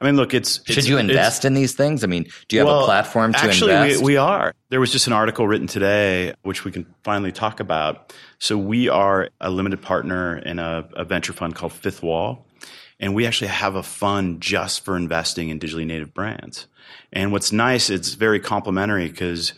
I 0.02 0.06
mean, 0.06 0.18
look, 0.18 0.34
it's, 0.34 0.70
should 0.70 0.86
you 0.86 0.98
invest 0.98 1.46
in 1.46 1.54
these 1.54 1.76
things? 1.76 2.04
I 2.04 2.08
mean, 2.08 2.26
do 2.50 2.58
you 2.58 2.60
have 2.60 2.68
well, 2.68 2.82
a 2.82 2.86
platform 2.86 3.32
to 3.32 3.40
actually, 3.40 3.72
invest? 3.72 3.92
Actually, 3.94 4.06
we, 4.06 4.14
we 4.16 4.18
are. 4.18 4.54
There 4.68 4.82
was 4.82 4.92
just 4.92 5.08
an 5.08 5.14
article 5.14 5.48
written 5.48 5.68
today, 5.68 6.34
which 6.42 6.66
we 6.66 6.74
can 6.74 6.86
finally 7.06 7.32
talk 7.32 7.62
about. 7.62 8.14
So 8.40 8.58
we 8.58 8.90
are 8.90 9.30
a 9.40 9.50
limited 9.50 9.82
partner 9.82 10.40
in 10.40 10.60
a, 10.60 10.90
a 10.98 11.06
venture 11.06 11.32
fund 11.32 11.56
called 11.56 11.72
Fifth 11.72 12.04
Wall. 12.04 12.46
And 13.00 13.14
we 13.14 13.26
actually 13.26 13.48
have 13.48 13.76
a 13.76 13.84
fund 13.84 14.42
just 14.42 14.86
for 14.86 14.96
investing 14.96 15.50
in 15.50 15.60
digitally 15.60 15.86
native 15.86 16.14
brands. 16.14 16.68
And 17.12 17.32
what's 17.32 17.52
nice, 17.52 17.90
it's 17.90 18.14
very 18.14 18.40
complementary 18.40 19.08
because 19.08 19.54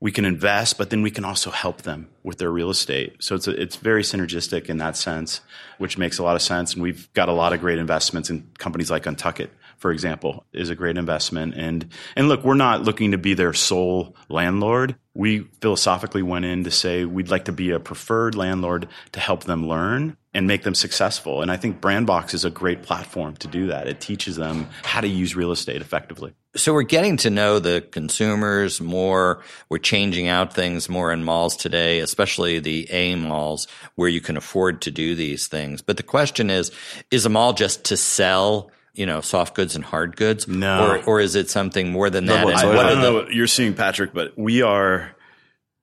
we 0.00 0.12
can 0.12 0.26
invest, 0.26 0.76
but 0.76 0.90
then 0.90 1.00
we 1.00 1.10
can 1.10 1.24
also 1.24 1.50
help 1.50 1.82
them 1.82 2.08
with 2.22 2.36
their 2.36 2.50
real 2.50 2.68
estate. 2.68 3.16
So 3.20 3.36
it's 3.36 3.48
a, 3.48 3.58
it's 3.58 3.76
very 3.76 4.02
synergistic 4.02 4.66
in 4.66 4.76
that 4.78 4.96
sense, 4.98 5.40
which 5.78 5.96
makes 5.96 6.18
a 6.18 6.22
lot 6.22 6.36
of 6.36 6.42
sense. 6.42 6.74
And 6.74 6.82
we've 6.82 7.10
got 7.14 7.30
a 7.30 7.32
lot 7.32 7.54
of 7.54 7.60
great 7.60 7.78
investments 7.78 8.28
in 8.28 8.50
companies 8.58 8.90
like 8.90 9.04
Untuckit, 9.04 9.48
for 9.78 9.92
example, 9.92 10.44
is 10.52 10.68
a 10.68 10.74
great 10.74 10.98
investment. 10.98 11.54
And 11.56 11.88
and 12.16 12.28
look, 12.28 12.44
we're 12.44 12.54
not 12.54 12.82
looking 12.82 13.12
to 13.12 13.18
be 13.18 13.32
their 13.32 13.54
sole 13.54 14.14
landlord. 14.28 14.96
We 15.14 15.48
philosophically 15.62 16.22
went 16.22 16.44
in 16.44 16.64
to 16.64 16.70
say 16.70 17.06
we'd 17.06 17.30
like 17.30 17.46
to 17.46 17.52
be 17.52 17.70
a 17.70 17.80
preferred 17.80 18.34
landlord 18.34 18.88
to 19.12 19.20
help 19.20 19.44
them 19.44 19.66
learn 19.66 20.18
and 20.34 20.48
make 20.48 20.64
them 20.64 20.74
successful. 20.74 21.40
And 21.40 21.50
I 21.50 21.56
think 21.56 21.80
Brandbox 21.80 22.34
is 22.34 22.44
a 22.44 22.50
great 22.50 22.82
platform 22.82 23.36
to 23.36 23.48
do 23.48 23.68
that. 23.68 23.86
It 23.86 24.00
teaches 24.00 24.34
them 24.36 24.68
how 24.82 25.00
to 25.00 25.06
use 25.06 25.36
real 25.36 25.52
estate 25.52 25.80
effectively. 25.80 26.34
So 26.56 26.74
we're 26.74 26.82
getting 26.82 27.16
to 27.18 27.30
know 27.30 27.60
the 27.60 27.80
consumers 27.80 28.80
more. 28.80 29.42
We're 29.68 29.78
changing 29.78 30.28
out 30.28 30.52
things 30.52 30.88
more 30.88 31.12
in 31.12 31.24
malls 31.24 31.56
today, 31.56 32.00
especially 32.00 32.58
the 32.58 32.90
A 32.90 33.14
malls 33.14 33.68
where 33.94 34.08
you 34.08 34.20
can 34.20 34.36
afford 34.36 34.82
to 34.82 34.90
do 34.90 35.14
these 35.14 35.46
things. 35.46 35.82
But 35.82 35.96
the 35.96 36.02
question 36.02 36.50
is, 36.50 36.72
is 37.10 37.24
a 37.26 37.30
mall 37.30 37.52
just 37.52 37.84
to 37.84 37.96
sell 37.96 38.70
you 38.94 39.06
know, 39.06 39.20
soft 39.20 39.54
goods 39.54 39.74
and 39.74 39.84
hard 39.84 40.16
goods? 40.16 40.46
No. 40.46 40.86
Or, 40.86 41.04
or 41.04 41.20
is 41.20 41.34
it 41.34 41.50
something 41.50 41.90
more 41.90 42.10
than 42.10 42.26
that? 42.26 42.44
No, 42.44 42.48
And 42.48 42.58
I, 42.58 42.66
what 42.66 42.86
I 42.86 42.90
don't 42.90 43.00
know 43.00 43.14
what 43.14 43.32
you're 43.32 43.48
seeing, 43.48 43.74
Patrick, 43.74 44.12
but 44.14 44.38
we 44.38 44.62
are, 44.62 45.13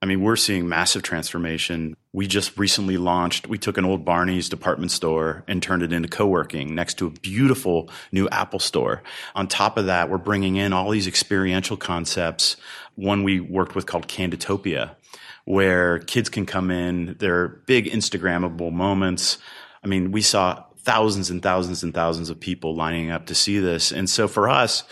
I 0.02 0.06
mean, 0.06 0.20
we're 0.20 0.34
seeing 0.34 0.68
massive 0.68 1.04
transformation. 1.04 1.96
We 2.12 2.26
just 2.26 2.58
recently 2.58 2.96
launched, 2.96 3.46
we 3.46 3.56
took 3.56 3.78
an 3.78 3.84
old 3.84 4.04
Barney's 4.04 4.48
department 4.48 4.90
store 4.90 5.44
and 5.46 5.62
turned 5.62 5.84
it 5.84 5.92
into 5.92 6.08
co-working 6.08 6.74
next 6.74 6.94
to 6.94 7.06
a 7.06 7.10
beautiful 7.10 7.88
new 8.10 8.28
Apple 8.30 8.58
store. 8.58 9.04
On 9.36 9.46
top 9.46 9.78
of 9.78 9.86
that, 9.86 10.10
we're 10.10 10.18
bringing 10.18 10.56
in 10.56 10.72
all 10.72 10.90
these 10.90 11.06
experiential 11.06 11.76
concepts. 11.76 12.56
One 12.96 13.22
we 13.22 13.38
worked 13.38 13.76
with 13.76 13.86
called 13.86 14.08
Candytopia, 14.08 14.96
where 15.44 16.00
kids 16.00 16.28
can 16.28 16.46
come 16.46 16.72
in, 16.72 17.14
they're 17.20 17.48
big 17.48 17.86
Instagrammable 17.86 18.72
moments. 18.72 19.38
I 19.84 19.86
mean, 19.86 20.10
we 20.10 20.20
saw 20.20 20.64
thousands 20.78 21.30
and 21.30 21.40
thousands 21.40 21.84
and 21.84 21.94
thousands 21.94 22.28
of 22.28 22.40
people 22.40 22.74
lining 22.74 23.12
up 23.12 23.26
to 23.26 23.36
see 23.36 23.60
this. 23.60 23.92
And 23.92 24.10
so 24.10 24.26
for 24.26 24.48
us, 24.48 24.82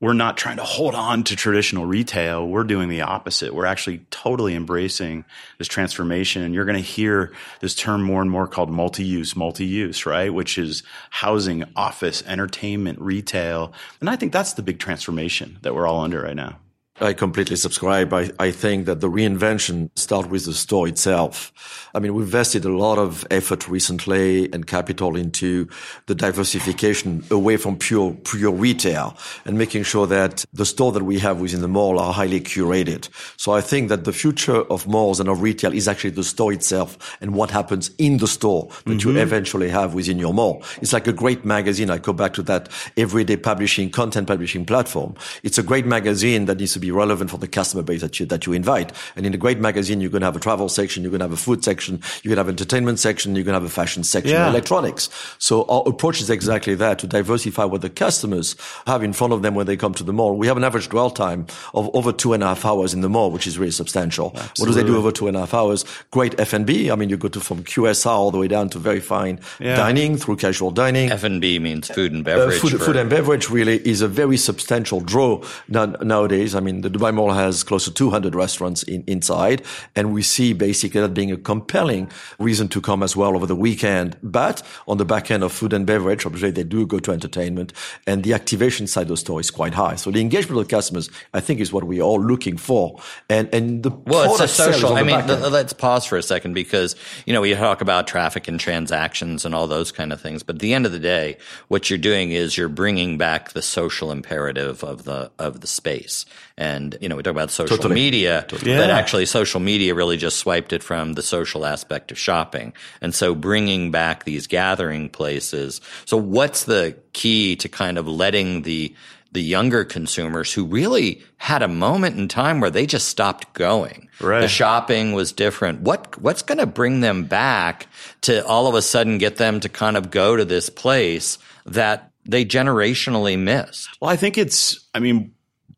we're 0.00 0.12
not 0.12 0.36
trying 0.36 0.58
to 0.58 0.64
hold 0.64 0.94
on 0.94 1.24
to 1.24 1.34
traditional 1.34 1.84
retail. 1.84 2.46
We're 2.46 2.62
doing 2.64 2.88
the 2.88 3.00
opposite. 3.00 3.52
We're 3.52 3.66
actually 3.66 3.98
totally 4.10 4.54
embracing 4.54 5.24
this 5.58 5.66
transformation. 5.66 6.42
And 6.42 6.54
you're 6.54 6.64
going 6.64 6.76
to 6.76 6.82
hear 6.82 7.32
this 7.60 7.74
term 7.74 8.02
more 8.02 8.22
and 8.22 8.30
more 8.30 8.46
called 8.46 8.70
multi-use, 8.70 9.34
multi-use, 9.34 10.06
right? 10.06 10.32
Which 10.32 10.56
is 10.56 10.84
housing, 11.10 11.64
office, 11.74 12.22
entertainment, 12.26 13.00
retail. 13.00 13.72
And 14.00 14.08
I 14.08 14.14
think 14.14 14.32
that's 14.32 14.52
the 14.52 14.62
big 14.62 14.78
transformation 14.78 15.58
that 15.62 15.74
we're 15.74 15.86
all 15.86 16.00
under 16.00 16.22
right 16.22 16.36
now. 16.36 16.58
I 17.00 17.12
completely 17.12 17.56
subscribe. 17.56 18.12
I, 18.12 18.30
I 18.38 18.50
think 18.50 18.86
that 18.86 19.00
the 19.00 19.08
reinvention 19.08 19.90
starts 19.96 20.28
with 20.28 20.46
the 20.46 20.52
store 20.52 20.88
itself. 20.88 21.52
I 21.94 22.00
mean, 22.00 22.14
we've 22.14 22.26
invested 22.26 22.64
a 22.64 22.76
lot 22.76 22.98
of 22.98 23.26
effort 23.30 23.68
recently 23.68 24.52
and 24.52 24.66
capital 24.66 25.16
into 25.16 25.68
the 26.06 26.14
diversification 26.14 27.24
away 27.30 27.56
from 27.56 27.76
pure, 27.76 28.14
pure 28.24 28.52
retail 28.52 29.16
and 29.44 29.56
making 29.56 29.84
sure 29.84 30.06
that 30.08 30.44
the 30.52 30.66
store 30.66 30.92
that 30.92 31.04
we 31.04 31.18
have 31.20 31.40
within 31.40 31.60
the 31.60 31.68
mall 31.68 31.98
are 32.00 32.12
highly 32.12 32.40
curated. 32.40 33.08
So 33.36 33.52
I 33.52 33.60
think 33.60 33.88
that 33.90 34.04
the 34.04 34.12
future 34.12 34.62
of 34.62 34.86
malls 34.86 35.20
and 35.20 35.28
of 35.28 35.40
retail 35.40 35.72
is 35.72 35.86
actually 35.86 36.10
the 36.10 36.24
store 36.24 36.52
itself 36.52 37.16
and 37.20 37.34
what 37.34 37.50
happens 37.50 37.90
in 37.98 38.18
the 38.18 38.28
store 38.28 38.68
that 38.86 39.04
you 39.04 39.10
mm-hmm. 39.10 39.18
eventually 39.18 39.68
have 39.68 39.94
within 39.94 40.18
your 40.18 40.34
mall. 40.34 40.64
It's 40.82 40.92
like 40.92 41.06
a 41.06 41.12
great 41.12 41.44
magazine. 41.44 41.90
I 41.90 41.98
go 41.98 42.12
back 42.12 42.34
to 42.34 42.42
that 42.42 42.68
everyday 42.96 43.36
publishing, 43.36 43.90
content 43.90 44.26
publishing 44.26 44.64
platform. 44.64 45.14
It's 45.42 45.58
a 45.58 45.62
great 45.62 45.86
magazine 45.86 46.46
that 46.46 46.58
needs 46.58 46.72
to 46.72 46.80
be 46.80 46.87
relevant 46.90 47.30
for 47.30 47.38
the 47.38 47.48
customer 47.48 47.82
base 47.82 48.00
that 48.00 48.18
you, 48.20 48.26
that 48.26 48.46
you 48.46 48.52
invite. 48.52 48.92
And 49.16 49.26
in 49.26 49.34
a 49.34 49.36
great 49.38 49.58
magazine, 49.58 50.00
you're 50.00 50.10
going 50.10 50.20
to 50.20 50.26
have 50.26 50.36
a 50.36 50.40
travel 50.40 50.68
section, 50.68 51.02
you're 51.02 51.10
going 51.10 51.20
to 51.20 51.24
have 51.24 51.32
a 51.32 51.36
food 51.36 51.64
section, 51.64 52.00
you're 52.22 52.30
going 52.34 52.36
to 52.36 52.40
have 52.44 52.48
entertainment 52.48 52.98
section, 52.98 53.34
you're 53.34 53.44
going 53.44 53.54
to 53.54 53.60
have 53.60 53.64
a 53.70 53.72
fashion 53.72 54.04
section, 54.04 54.32
Yeah. 54.32 54.48
electronics. 54.48 55.08
So 55.38 55.64
our 55.68 55.82
approach 55.86 56.20
is 56.20 56.30
exactly 56.30 56.74
that 56.76 56.98
to 57.00 57.06
diversify 57.06 57.64
what 57.64 57.80
the 57.82 57.90
customers 57.90 58.56
have 58.86 59.02
in 59.02 59.12
front 59.12 59.32
of 59.32 59.42
them 59.42 59.54
when 59.54 59.66
they 59.66 59.76
come 59.76 59.94
to 59.94 60.04
the 60.04 60.12
mall. 60.12 60.36
We 60.36 60.46
have 60.46 60.56
an 60.56 60.64
average 60.64 60.88
dwell 60.88 61.10
time 61.10 61.46
of 61.74 61.90
over 61.94 62.12
two 62.12 62.32
and 62.32 62.42
a 62.42 62.46
half 62.46 62.64
hours 62.64 62.94
in 62.94 63.00
the 63.00 63.08
mall, 63.08 63.30
which 63.30 63.46
is 63.46 63.58
really 63.58 63.70
substantial. 63.72 64.30
What 64.30 64.66
do 64.66 64.72
they 64.72 64.82
do 64.84 64.96
over 64.96 65.10
two 65.12 65.28
and 65.28 65.36
a 65.36 65.40
half 65.40 65.54
hours? 65.54 65.84
Great 66.10 66.38
F&B. 66.40 66.90
I 66.90 66.94
mean, 66.96 67.08
you 67.08 67.16
go 67.16 67.28
to 67.28 67.40
from 67.40 67.64
QSR 67.64 68.06
all 68.10 68.30
the 68.30 68.38
way 68.38 68.48
down 68.48 68.68
to 68.70 68.78
very 68.78 69.00
fine 69.00 69.40
Yeah. 69.60 69.76
dining 69.76 70.16
through 70.16 70.36
casual 70.36 70.70
dining. 70.70 71.10
F&B 71.10 71.58
means 71.58 71.88
food 71.88 72.12
and 72.12 72.22
Uh, 72.22 72.30
beverage. 72.36 72.60
food, 72.60 72.72
for- 72.72 72.78
food 72.78 72.96
and 72.96 73.08
beverage 73.10 73.48
really 73.50 73.76
is 73.88 74.00
a 74.02 74.08
very 74.08 74.36
substantial 74.36 75.00
draw 75.00 75.42
nowadays. 75.68 76.54
I 76.54 76.60
mean, 76.60 76.77
the 76.82 76.90
Dubai 76.90 77.12
Mall 77.14 77.32
has 77.32 77.62
close 77.64 77.84
to 77.84 77.92
200 77.92 78.34
restaurants 78.34 78.82
in, 78.82 79.04
inside, 79.06 79.62
and 79.94 80.12
we 80.12 80.22
see 80.22 80.52
basically 80.52 81.00
that 81.00 81.14
being 81.14 81.32
a 81.32 81.36
compelling 81.36 82.10
reason 82.38 82.68
to 82.68 82.80
come 82.80 83.02
as 83.02 83.16
well 83.16 83.34
over 83.34 83.46
the 83.46 83.56
weekend. 83.56 84.16
But 84.22 84.62
on 84.86 84.98
the 84.98 85.04
back 85.04 85.30
end 85.30 85.42
of 85.42 85.52
food 85.52 85.72
and 85.72 85.86
beverage, 85.86 86.26
obviously 86.26 86.50
they 86.50 86.64
do 86.64 86.86
go 86.86 86.98
to 87.00 87.12
entertainment, 87.12 87.72
and 88.06 88.24
the 88.24 88.34
activation 88.34 88.86
side 88.86 89.02
of 89.02 89.08
the 89.08 89.16
store 89.16 89.40
is 89.40 89.50
quite 89.50 89.74
high. 89.74 89.96
So 89.96 90.10
the 90.10 90.20
engagement 90.20 90.60
of 90.60 90.68
the 90.68 90.74
customers, 90.74 91.10
I 91.34 91.40
think, 91.40 91.60
is 91.60 91.72
what 91.72 91.84
we're 91.84 92.02
all 92.02 92.20
looking 92.20 92.56
for. 92.56 93.00
And 93.28 93.52
and 93.52 93.82
the 93.82 93.90
Well, 93.90 94.32
it's 94.32 94.40
a 94.40 94.48
social. 94.48 94.94
I 94.94 95.02
mean, 95.02 95.26
th- 95.26 95.40
let's 95.50 95.72
pause 95.72 96.04
for 96.04 96.16
a 96.16 96.22
second 96.22 96.54
because 96.54 96.96
you 97.26 97.32
know 97.32 97.40
we 97.40 97.54
talk 97.54 97.80
about 97.80 98.06
traffic 98.06 98.48
and 98.48 98.58
transactions 98.58 99.44
and 99.44 99.54
all 99.54 99.66
those 99.66 99.92
kind 99.92 100.12
of 100.12 100.20
things, 100.20 100.42
but 100.42 100.56
at 100.56 100.60
the 100.60 100.74
end 100.74 100.86
of 100.86 100.92
the 100.92 100.98
day, 100.98 101.36
what 101.68 101.90
you're 101.90 101.98
doing 101.98 102.32
is 102.32 102.56
you're 102.56 102.68
bringing 102.68 103.18
back 103.18 103.52
the 103.52 103.62
social 103.62 104.10
imperative 104.10 104.82
of 104.82 105.04
the 105.04 105.30
of 105.38 105.60
the 105.60 105.66
space. 105.66 106.24
And 106.56 106.67
you 107.00 107.08
know, 107.08 107.16
we 107.16 107.22
talk 107.22 107.30
about 107.32 107.50
social 107.50 107.76
Totally. 107.76 107.94
media, 107.94 108.44
but 108.48 108.62
Yeah. 108.64 108.80
actually, 108.86 109.26
social 109.26 109.60
media 109.60 109.94
really 109.94 110.16
just 110.16 110.38
swiped 110.38 110.72
it 110.72 110.82
from 110.82 111.14
the 111.14 111.22
social 111.22 111.64
aspect 111.64 112.10
of 112.10 112.18
shopping. 112.18 112.72
And 113.00 113.14
so, 113.14 113.34
bringing 113.34 113.90
back 113.90 114.24
these 114.24 114.46
gathering 114.46 115.08
places. 115.08 115.80
So, 116.04 116.16
what's 116.16 116.64
the 116.64 116.96
key 117.12 117.56
to 117.56 117.68
kind 117.68 117.98
of 117.98 118.06
letting 118.06 118.62
the 118.62 118.94
the 119.32 119.42
younger 119.42 119.84
consumers 119.84 120.54
who 120.54 120.64
really 120.64 121.22
had 121.36 121.62
a 121.62 121.68
moment 121.68 122.16
in 122.16 122.28
time 122.28 122.60
where 122.60 122.70
they 122.70 122.86
just 122.86 123.08
stopped 123.08 123.52
going. 123.52 124.08
Right. 124.20 124.40
The 124.40 124.48
shopping 124.48 125.12
was 125.12 125.32
different. 125.32 125.82
What 125.82 126.18
what's 126.20 126.40
going 126.40 126.58
to 126.58 126.66
bring 126.66 127.00
them 127.00 127.24
back 127.24 127.88
to 128.22 128.44
all 128.46 128.66
of 128.66 128.74
a 128.74 128.80
sudden 128.80 129.18
get 129.18 129.36
them 129.36 129.60
to 129.60 129.68
kind 129.68 129.98
of 129.98 130.10
go 130.10 130.34
to 130.36 130.46
this 130.46 130.70
place 130.70 131.38
that 131.66 132.10
they 132.24 132.44
generationally 132.44 133.38
missed? 133.38 133.88
Well, 134.00 134.10
I 134.10 134.16
think 134.16 134.38
it's, 134.38 134.88
I 134.94 134.98
mean, 135.00 135.32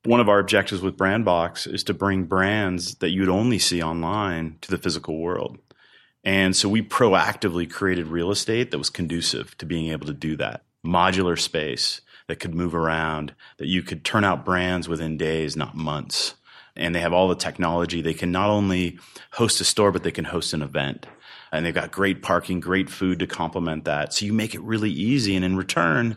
one 0.04 0.21
of 0.21 0.28
our 0.28 0.38
objectives 0.38 0.80
with 0.80 0.97
Brandbox 0.97 1.66
is 1.66 1.85
to 1.85 1.95
bring 1.95 2.25
brands 2.25 2.97
that 2.97 3.11
you'd 3.11 3.28
only 3.28 3.59
see 3.59 3.83
online 3.83 4.57
to 4.62 4.71
the 4.71 4.78
physical 4.78 5.19
world. 5.19 5.59
And 6.25 6.54
so 6.54 6.69
we 6.69 6.83
proactively 6.83 7.71
created 7.71 8.07
real 8.07 8.30
estate 8.30 8.71
that 8.71 8.78
was 8.78 8.90
conducive 8.90 9.57
to 9.59 9.66
being 9.66 9.90
able 9.90 10.07
to 10.07 10.12
do 10.12 10.37
that. 10.37 10.64
Modular 10.85 11.38
space 11.38 12.00
that 12.28 12.40
could 12.40 12.54
move 12.54 12.75
around, 12.75 13.35
that 13.59 13.69
you 13.69 13.83
could 13.83 14.04
turn 14.04 14.25
out 14.25 14.45
brands 14.45 14.88
within 14.88 15.16
days, 15.16 15.57
not 15.57 15.75
months. 15.75 16.35
And 16.76 16.95
they 16.95 17.00
have 17.00 17.12
all 17.12 17.28
the 17.28 17.35
technology. 17.35 18.00
They 18.00 18.14
can 18.14 18.30
not 18.30 18.49
only 18.49 18.99
host 19.33 19.61
a 19.61 19.64
store, 19.64 19.92
but 19.92 20.02
they 20.02 20.11
can 20.11 20.25
host 20.25 20.54
an 20.54 20.62
event. 20.62 21.07
And 21.52 21.66
they've 21.66 21.75
got 21.75 21.90
great 21.90 22.23
parking, 22.23 22.61
great 22.61 22.88
food 22.88 23.19
to 23.19 23.26
complement 23.26 23.85
that. 23.85 24.14
So 24.14 24.25
you 24.25 24.33
make 24.33 24.54
it 24.54 24.62
really 24.62 24.90
easy. 24.90 25.35
And 25.37 25.45
in 25.45 25.57
return, 25.57 26.16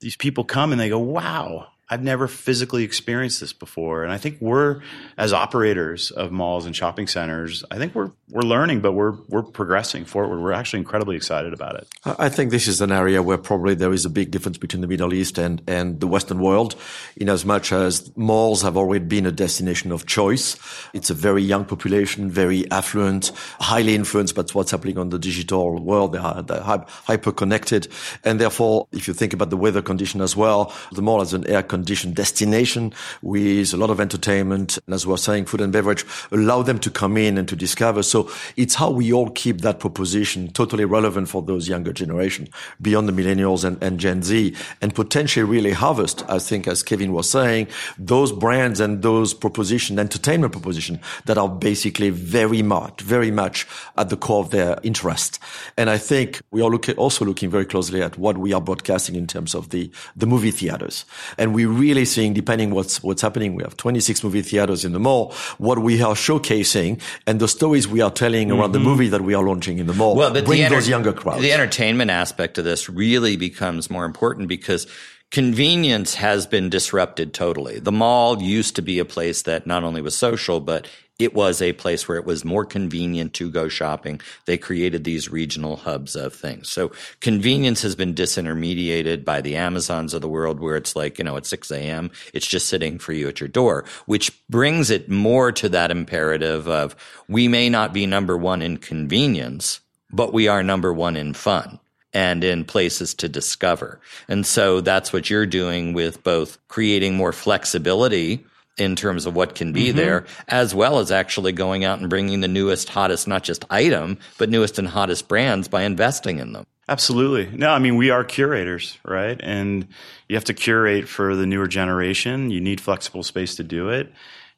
these 0.00 0.16
people 0.16 0.44
come 0.44 0.70
and 0.70 0.80
they 0.80 0.90
go, 0.90 0.98
wow, 0.98 1.68
I've 1.90 2.02
never 2.02 2.26
physically 2.28 2.82
experienced 2.82 3.40
this 3.40 3.52
before. 3.52 4.04
And 4.04 4.12
I 4.12 4.16
think 4.16 4.38
we're, 4.40 4.80
as 5.18 5.34
operators 5.34 6.10
of 6.10 6.32
malls 6.32 6.64
and 6.64 6.74
shopping 6.74 7.06
centers, 7.06 7.62
I 7.70 7.76
think 7.76 7.94
we're, 7.94 8.10
we're 8.30 8.40
learning, 8.42 8.80
but 8.80 8.92
we're, 8.92 9.12
we're 9.28 9.42
progressing 9.42 10.06
forward. 10.06 10.40
We're 10.40 10.52
actually 10.52 10.78
incredibly 10.78 11.14
excited 11.14 11.52
about 11.52 11.76
it. 11.76 11.88
I 12.04 12.30
think 12.30 12.50
this 12.50 12.68
is 12.68 12.80
an 12.80 12.90
area 12.90 13.22
where 13.22 13.36
probably 13.36 13.74
there 13.74 13.92
is 13.92 14.06
a 14.06 14.10
big 14.10 14.30
difference 14.30 14.56
between 14.56 14.80
the 14.80 14.86
Middle 14.86 15.12
East 15.12 15.36
and, 15.36 15.60
and 15.66 16.00
the 16.00 16.06
Western 16.06 16.38
world, 16.38 16.74
in 17.16 17.28
as 17.28 17.44
much 17.44 17.70
as 17.70 18.10
malls 18.16 18.62
have 18.62 18.78
already 18.78 19.04
been 19.04 19.26
a 19.26 19.32
destination 19.32 19.92
of 19.92 20.06
choice. 20.06 20.56
It's 20.94 21.10
a 21.10 21.14
very 21.14 21.42
young 21.42 21.66
population, 21.66 22.30
very 22.30 22.70
affluent, 22.70 23.30
highly 23.60 23.94
influenced 23.94 24.34
by 24.34 24.44
what's 24.54 24.70
happening 24.70 24.96
on 24.96 25.10
the 25.10 25.18
digital 25.18 25.78
world. 25.82 26.14
They 26.14 26.18
are 26.18 26.86
hyper 26.88 27.32
connected. 27.32 27.88
And 28.24 28.40
therefore, 28.40 28.88
if 28.92 29.06
you 29.06 29.12
think 29.12 29.34
about 29.34 29.50
the 29.50 29.58
weather 29.58 29.82
condition 29.82 30.22
as 30.22 30.34
well, 30.34 30.74
the 30.92 31.02
mall 31.02 31.20
is 31.20 31.34
an 31.34 31.46
air 31.46 31.62
conditioned 31.74 32.14
destination 32.14 32.92
with 33.22 33.74
a 33.74 33.76
lot 33.76 33.90
of 33.90 33.98
entertainment. 34.00 34.78
And 34.86 34.94
as 34.94 35.06
we 35.06 35.10
we're 35.10 35.16
saying, 35.28 35.46
food 35.46 35.60
and 35.60 35.72
beverage 35.72 36.04
allow 36.30 36.62
them 36.62 36.78
to 36.78 36.90
come 36.90 37.16
in 37.16 37.36
and 37.38 37.48
to 37.48 37.56
discover. 37.56 38.02
So 38.02 38.30
it's 38.56 38.76
how 38.76 38.90
we 38.90 39.12
all 39.12 39.30
keep 39.30 39.62
that 39.62 39.80
proposition 39.80 40.50
totally 40.52 40.84
relevant 40.84 41.28
for 41.28 41.42
those 41.42 41.68
younger 41.68 41.92
generation 41.92 42.48
beyond 42.80 43.08
the 43.08 43.12
millennials 43.12 43.64
and, 43.64 43.82
and 43.82 43.98
Gen 43.98 44.22
Z 44.22 44.54
and 44.80 44.94
potentially 44.94 45.44
really 45.44 45.72
harvest, 45.72 46.24
I 46.28 46.38
think, 46.38 46.68
as 46.68 46.82
Kevin 46.82 47.12
was 47.12 47.28
saying, 47.28 47.66
those 47.98 48.30
brands 48.32 48.78
and 48.80 49.02
those 49.02 49.34
proposition, 49.34 49.98
entertainment 49.98 50.52
proposition 50.52 51.00
that 51.26 51.38
are 51.38 51.48
basically 51.48 52.10
very 52.10 52.62
much, 52.62 53.00
very 53.00 53.30
much 53.30 53.66
at 53.96 54.10
the 54.10 54.16
core 54.16 54.44
of 54.44 54.50
their 54.50 54.78
interest. 54.82 55.40
And 55.76 55.90
I 55.90 55.98
think 55.98 56.40
we 56.52 56.62
are 56.62 56.70
looking, 56.70 56.96
also 56.96 57.24
looking 57.24 57.50
very 57.50 57.66
closely 57.66 58.02
at 58.02 58.16
what 58.18 58.38
we 58.38 58.52
are 58.52 58.60
broadcasting 58.60 59.16
in 59.16 59.26
terms 59.26 59.54
of 59.54 59.70
the, 59.70 59.90
the 60.16 60.26
movie 60.26 60.52
theaters. 60.52 61.04
And 61.38 61.54
we're 61.66 61.78
really 61.78 62.04
seeing, 62.04 62.32
depending 62.32 62.70
what's, 62.70 63.02
what's 63.02 63.22
happening, 63.22 63.54
we 63.54 63.62
have 63.62 63.76
26 63.76 64.24
movie 64.24 64.42
theaters 64.42 64.84
in 64.84 64.92
the 64.92 65.00
mall, 65.00 65.32
what 65.58 65.78
we 65.78 66.02
are 66.02 66.14
showcasing 66.14 67.00
and 67.26 67.40
the 67.40 67.48
stories 67.48 67.88
we 67.88 68.00
are 68.00 68.10
telling 68.10 68.50
around 68.50 68.72
the 68.72 68.78
mm-hmm. 68.78 68.88
movie 68.88 69.08
that 69.08 69.22
we 69.22 69.34
are 69.34 69.42
launching 69.42 69.78
in 69.78 69.86
the 69.86 69.94
mall. 69.94 70.16
Well, 70.16 70.32
but 70.32 70.44
bring 70.44 70.58
the 70.58 70.64
enter- 70.64 70.76
those 70.76 70.88
younger 70.88 71.12
crowds. 71.12 71.42
The 71.42 71.52
entertainment 71.52 72.10
aspect 72.10 72.58
of 72.58 72.64
this 72.64 72.88
really 72.88 73.36
becomes 73.36 73.90
more 73.90 74.04
important 74.04 74.48
because 74.48 74.86
convenience 75.30 76.14
has 76.14 76.46
been 76.46 76.70
disrupted 76.70 77.34
totally. 77.34 77.78
The 77.78 77.92
mall 77.92 78.40
used 78.40 78.76
to 78.76 78.82
be 78.82 78.98
a 78.98 79.04
place 79.04 79.42
that 79.42 79.66
not 79.66 79.82
only 79.82 80.00
was 80.00 80.16
social, 80.16 80.60
but 80.60 80.88
it 81.18 81.32
was 81.32 81.62
a 81.62 81.72
place 81.72 82.08
where 82.08 82.18
it 82.18 82.24
was 82.24 82.44
more 82.44 82.64
convenient 82.64 83.34
to 83.34 83.50
go 83.50 83.68
shopping. 83.68 84.20
They 84.46 84.58
created 84.58 85.04
these 85.04 85.30
regional 85.30 85.76
hubs 85.76 86.16
of 86.16 86.34
things. 86.34 86.68
So 86.68 86.90
convenience 87.20 87.82
has 87.82 87.94
been 87.94 88.14
disintermediated 88.14 89.24
by 89.24 89.40
the 89.40 89.54
Amazons 89.54 90.12
of 90.12 90.22
the 90.22 90.28
world 90.28 90.58
where 90.58 90.76
it's 90.76 90.96
like, 90.96 91.18
you 91.18 91.24
know, 91.24 91.36
at 91.36 91.46
6 91.46 91.70
a.m., 91.70 92.10
it's 92.32 92.46
just 92.46 92.68
sitting 92.68 92.98
for 92.98 93.12
you 93.12 93.28
at 93.28 93.38
your 93.38 93.48
door, 93.48 93.84
which 94.06 94.32
brings 94.48 94.90
it 94.90 95.08
more 95.08 95.52
to 95.52 95.68
that 95.68 95.92
imperative 95.92 96.66
of 96.66 96.96
we 97.28 97.46
may 97.46 97.68
not 97.68 97.92
be 97.92 98.06
number 98.06 98.36
one 98.36 98.60
in 98.60 98.78
convenience, 98.78 99.80
but 100.10 100.32
we 100.32 100.48
are 100.48 100.64
number 100.64 100.92
one 100.92 101.16
in 101.16 101.32
fun 101.32 101.78
and 102.12 102.42
in 102.42 102.64
places 102.64 103.14
to 103.14 103.28
discover. 103.28 104.00
And 104.28 104.44
so 104.44 104.80
that's 104.80 105.12
what 105.12 105.30
you're 105.30 105.46
doing 105.46 105.92
with 105.92 106.24
both 106.24 106.58
creating 106.66 107.14
more 107.14 107.32
flexibility 107.32 108.44
in 108.76 108.96
terms 108.96 109.26
of 109.26 109.34
what 109.36 109.54
can 109.54 109.72
be 109.72 109.88
mm-hmm. 109.88 109.96
there, 109.96 110.24
as 110.48 110.74
well 110.74 110.98
as 110.98 111.12
actually 111.12 111.52
going 111.52 111.84
out 111.84 112.00
and 112.00 112.10
bringing 112.10 112.40
the 112.40 112.48
newest, 112.48 112.88
hottest, 112.88 113.28
not 113.28 113.44
just 113.44 113.64
item, 113.70 114.18
but 114.38 114.50
newest 114.50 114.78
and 114.78 114.88
hottest 114.88 115.28
brands 115.28 115.68
by 115.68 115.82
investing 115.82 116.38
in 116.38 116.52
them. 116.52 116.66
Absolutely. 116.88 117.56
No, 117.56 117.70
I 117.70 117.78
mean, 117.78 117.96
we 117.96 118.10
are 118.10 118.24
curators, 118.24 118.98
right? 119.04 119.40
And 119.42 119.88
you 120.28 120.36
have 120.36 120.44
to 120.44 120.54
curate 120.54 121.08
for 121.08 121.34
the 121.34 121.46
newer 121.46 121.66
generation. 121.66 122.50
You 122.50 122.60
need 122.60 122.80
flexible 122.80 123.22
space 123.22 123.54
to 123.56 123.64
do 123.64 123.88
it. 123.88 124.12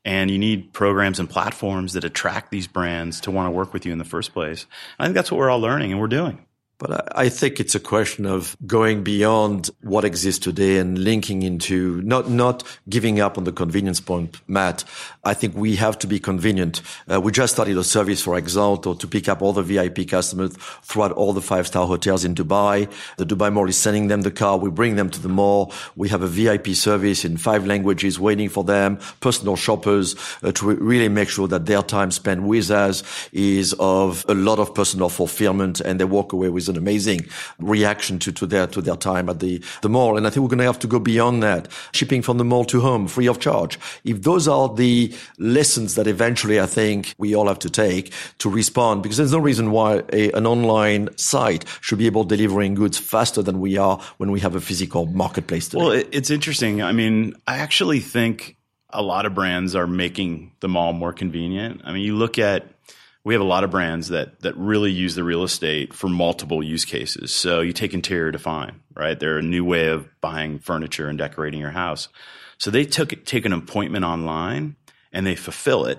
And 0.05 0.31
you 0.31 0.39
need 0.39 0.73
programs 0.73 1.19
and 1.19 1.29
platforms 1.29 1.93
that 1.95 2.05
attract 2.05 2.51
these 2.51 2.69
brands 2.69 3.21
to 3.23 3.31
want 3.31 3.49
to 3.49 3.51
work 3.51 3.73
with 3.73 3.85
you 3.87 3.93
in 3.93 3.99
the 3.99 4.05
first 4.05 4.33
place. 4.33 4.67
I 4.99 5.05
think 5.05 5.15
that's 5.15 5.31
what 5.31 5.39
we're 5.39 5.51
all 5.51 5.61
learning 5.61 5.93
and 5.93 6.01
we're 6.01 6.07
doing. 6.07 6.47
But 6.79 7.17
I 7.17 7.31
think 7.31 7.59
it's 7.59 7.75
a 7.75 7.81
question 7.81 8.27
of 8.27 8.55
going 8.67 9.03
beyond 9.03 9.71
what 9.81 10.05
exists 10.05 10.45
today 10.45 10.77
and 10.77 10.99
linking 10.99 11.43
into 11.43 12.03
not 12.03 12.29
not 12.29 12.63
giving 12.87 13.19
up 13.19 13.39
on 13.39 13.45
the 13.45 13.53
convenience 13.53 13.99
point, 13.99 14.39
Matt. 14.47 14.85
I 15.25 15.33
think 15.33 15.57
we 15.57 15.77
have 15.77 15.99
to 16.01 16.07
be 16.07 16.19
convenient. 16.19 16.83
Uh, 17.11 17.19
we 17.19 17.33
just 17.33 17.55
started 17.55 17.79
a 17.79 17.85
service 17.85 18.21
for 18.21 18.39
Exalto 18.39 18.99
to 18.99 19.09
pick 19.09 19.27
up 19.27 19.41
all 19.41 19.55
the 19.55 19.63
VIP 19.63 20.07
customers 20.07 20.55
throughout 20.83 21.13
all 21.13 21.33
the 21.33 21.41
five 21.41 21.67
star 21.67 21.87
hotels 21.87 22.27
in 22.27 22.35
Dubai. 22.35 22.93
The 23.17 23.25
Dubai 23.25 23.51
Mall 23.51 23.69
is 23.71 23.79
sending 23.79 24.09
them 24.09 24.21
the 24.21 24.31
car. 24.31 24.59
We 24.59 24.69
bring 24.71 24.97
them 24.97 25.09
to 25.09 25.21
the 25.21 25.31
mall. 25.31 25.73
We 25.97 26.11
have 26.11 26.21
a 26.21 26.29
VIP 26.29 26.69
service 26.69 27.25
in 27.25 27.39
five 27.39 27.67
languages 27.67 28.21
waiting 28.21 28.51
for 28.51 28.65
them, 28.65 28.99
personal 29.21 29.57
shoppers, 29.57 30.15
uh, 30.43 30.53
to 30.53 30.67
really 30.67 31.09
make 31.09 31.31
sure 31.31 31.49
that 31.49 31.65
their 31.65 31.83
time 31.83 32.11
spent 32.11 32.43
with 32.43 32.71
us 32.71 33.03
is 33.33 33.75
of 33.81 34.27
a 34.29 34.35
lot 34.35 34.59
of 34.59 34.75
personal 34.75 35.09
fulfillment 35.09 35.81
and 35.81 35.99
they 35.99 36.05
walk 36.05 36.35
away 36.35 36.51
with 36.51 36.66
an 36.69 36.77
amazing 36.77 37.27
reaction 37.59 38.19
to, 38.21 38.33
to 38.33 38.47
their, 38.47 38.67
to 38.69 38.81
their 38.81 38.97
time 38.97 39.29
at 39.29 39.41
the, 39.41 39.63
the 39.83 39.89
mall. 39.89 40.17
And 40.17 40.27
I 40.27 40.31
think 40.31 40.43
we're 40.43 40.49
going 40.49 40.59
to 40.59 40.65
have 40.65 40.79
to 40.81 40.87
go 40.87 40.99
beyond 40.99 41.43
that. 41.43 41.69
Shipping 41.93 42.23
from 42.23 42.39
the 42.39 42.45
mall 42.45 42.65
to 42.67 42.81
home 42.81 43.09
free 43.09 43.27
of 43.27 43.41
charge. 43.41 43.79
If 44.05 44.23
those 44.23 44.49
are 44.49 44.73
the 44.75 45.15
lessons 45.39 45.95
that 45.95 46.07
eventually 46.07 46.61
I 46.61 46.67
think 46.67 47.15
we 47.19 47.35
all 47.35 47.49
have 47.49 47.59
to 47.61 47.71
take 47.71 48.13
to 48.39 48.51
respond, 48.51 49.03
because 49.03 49.17
there's 49.17 49.33
no 49.33 49.39
reason 49.39 49.71
why 49.71 50.03
a, 50.13 50.31
an 50.33 50.47
online 50.47 51.09
site 51.17 51.65
should 51.81 51.99
be 51.99 52.07
able 52.07 52.25
delivering 52.25 52.75
goods 52.75 52.99
faster 52.99 53.43
than 53.43 53.61
we 53.61 53.77
are 53.77 54.01
when 54.19 54.31
we 54.31 54.41
have 54.41 54.55
a 54.55 54.61
physical 54.61 55.07
marketplace 55.07 55.69
today. 55.69 55.83
Well, 55.83 56.05
it's 56.13 56.31
interesting. 56.31 56.83
I 56.83 56.93
mean, 56.93 57.35
I 57.47 57.59
actually 57.59 58.01
think 58.01 58.57
a 58.91 59.03
lot 59.03 59.27
of 59.27 59.35
brands 59.35 59.75
are 59.75 59.87
making 59.87 60.53
the 60.61 60.69
mall 60.69 60.93
more 60.93 61.13
convenient. 61.13 61.83
I 61.85 61.93
mean, 61.93 62.03
you 62.03 62.17
look 62.17 62.39
at 62.39 62.65
we 63.27 63.35
have 63.35 63.41
a 63.41 63.45
lot 63.45 63.65
of 63.65 63.73
brands 63.73 64.07
that 64.11 64.39
that 64.43 64.57
really 64.57 64.93
use 64.93 65.17
the 65.17 65.25
real 65.25 65.43
estate 65.43 65.93
for 65.93 66.09
multiple 66.09 66.63
use 66.63 66.85
cases. 66.85 67.35
So 67.35 67.61
you 67.61 67.73
take 67.73 67.93
interior 67.93 68.31
define, 68.31 68.81
right? 68.95 69.19
They're 69.19 69.39
a 69.39 69.43
new 69.43 69.65
way 69.65 69.89
of 69.89 70.09
buying 70.21 70.61
furniture 70.61 71.09
and 71.09 71.19
decorating 71.19 71.59
your 71.59 71.73
house. 71.73 72.09
So 72.59 72.71
they 72.71 72.85
took 72.85 73.25
take 73.25 73.45
an 73.45 73.53
appointment 73.53 74.05
online 74.05 74.77
and 75.13 75.27
they 75.27 75.35
fulfill 75.35 75.87
it 75.87 75.99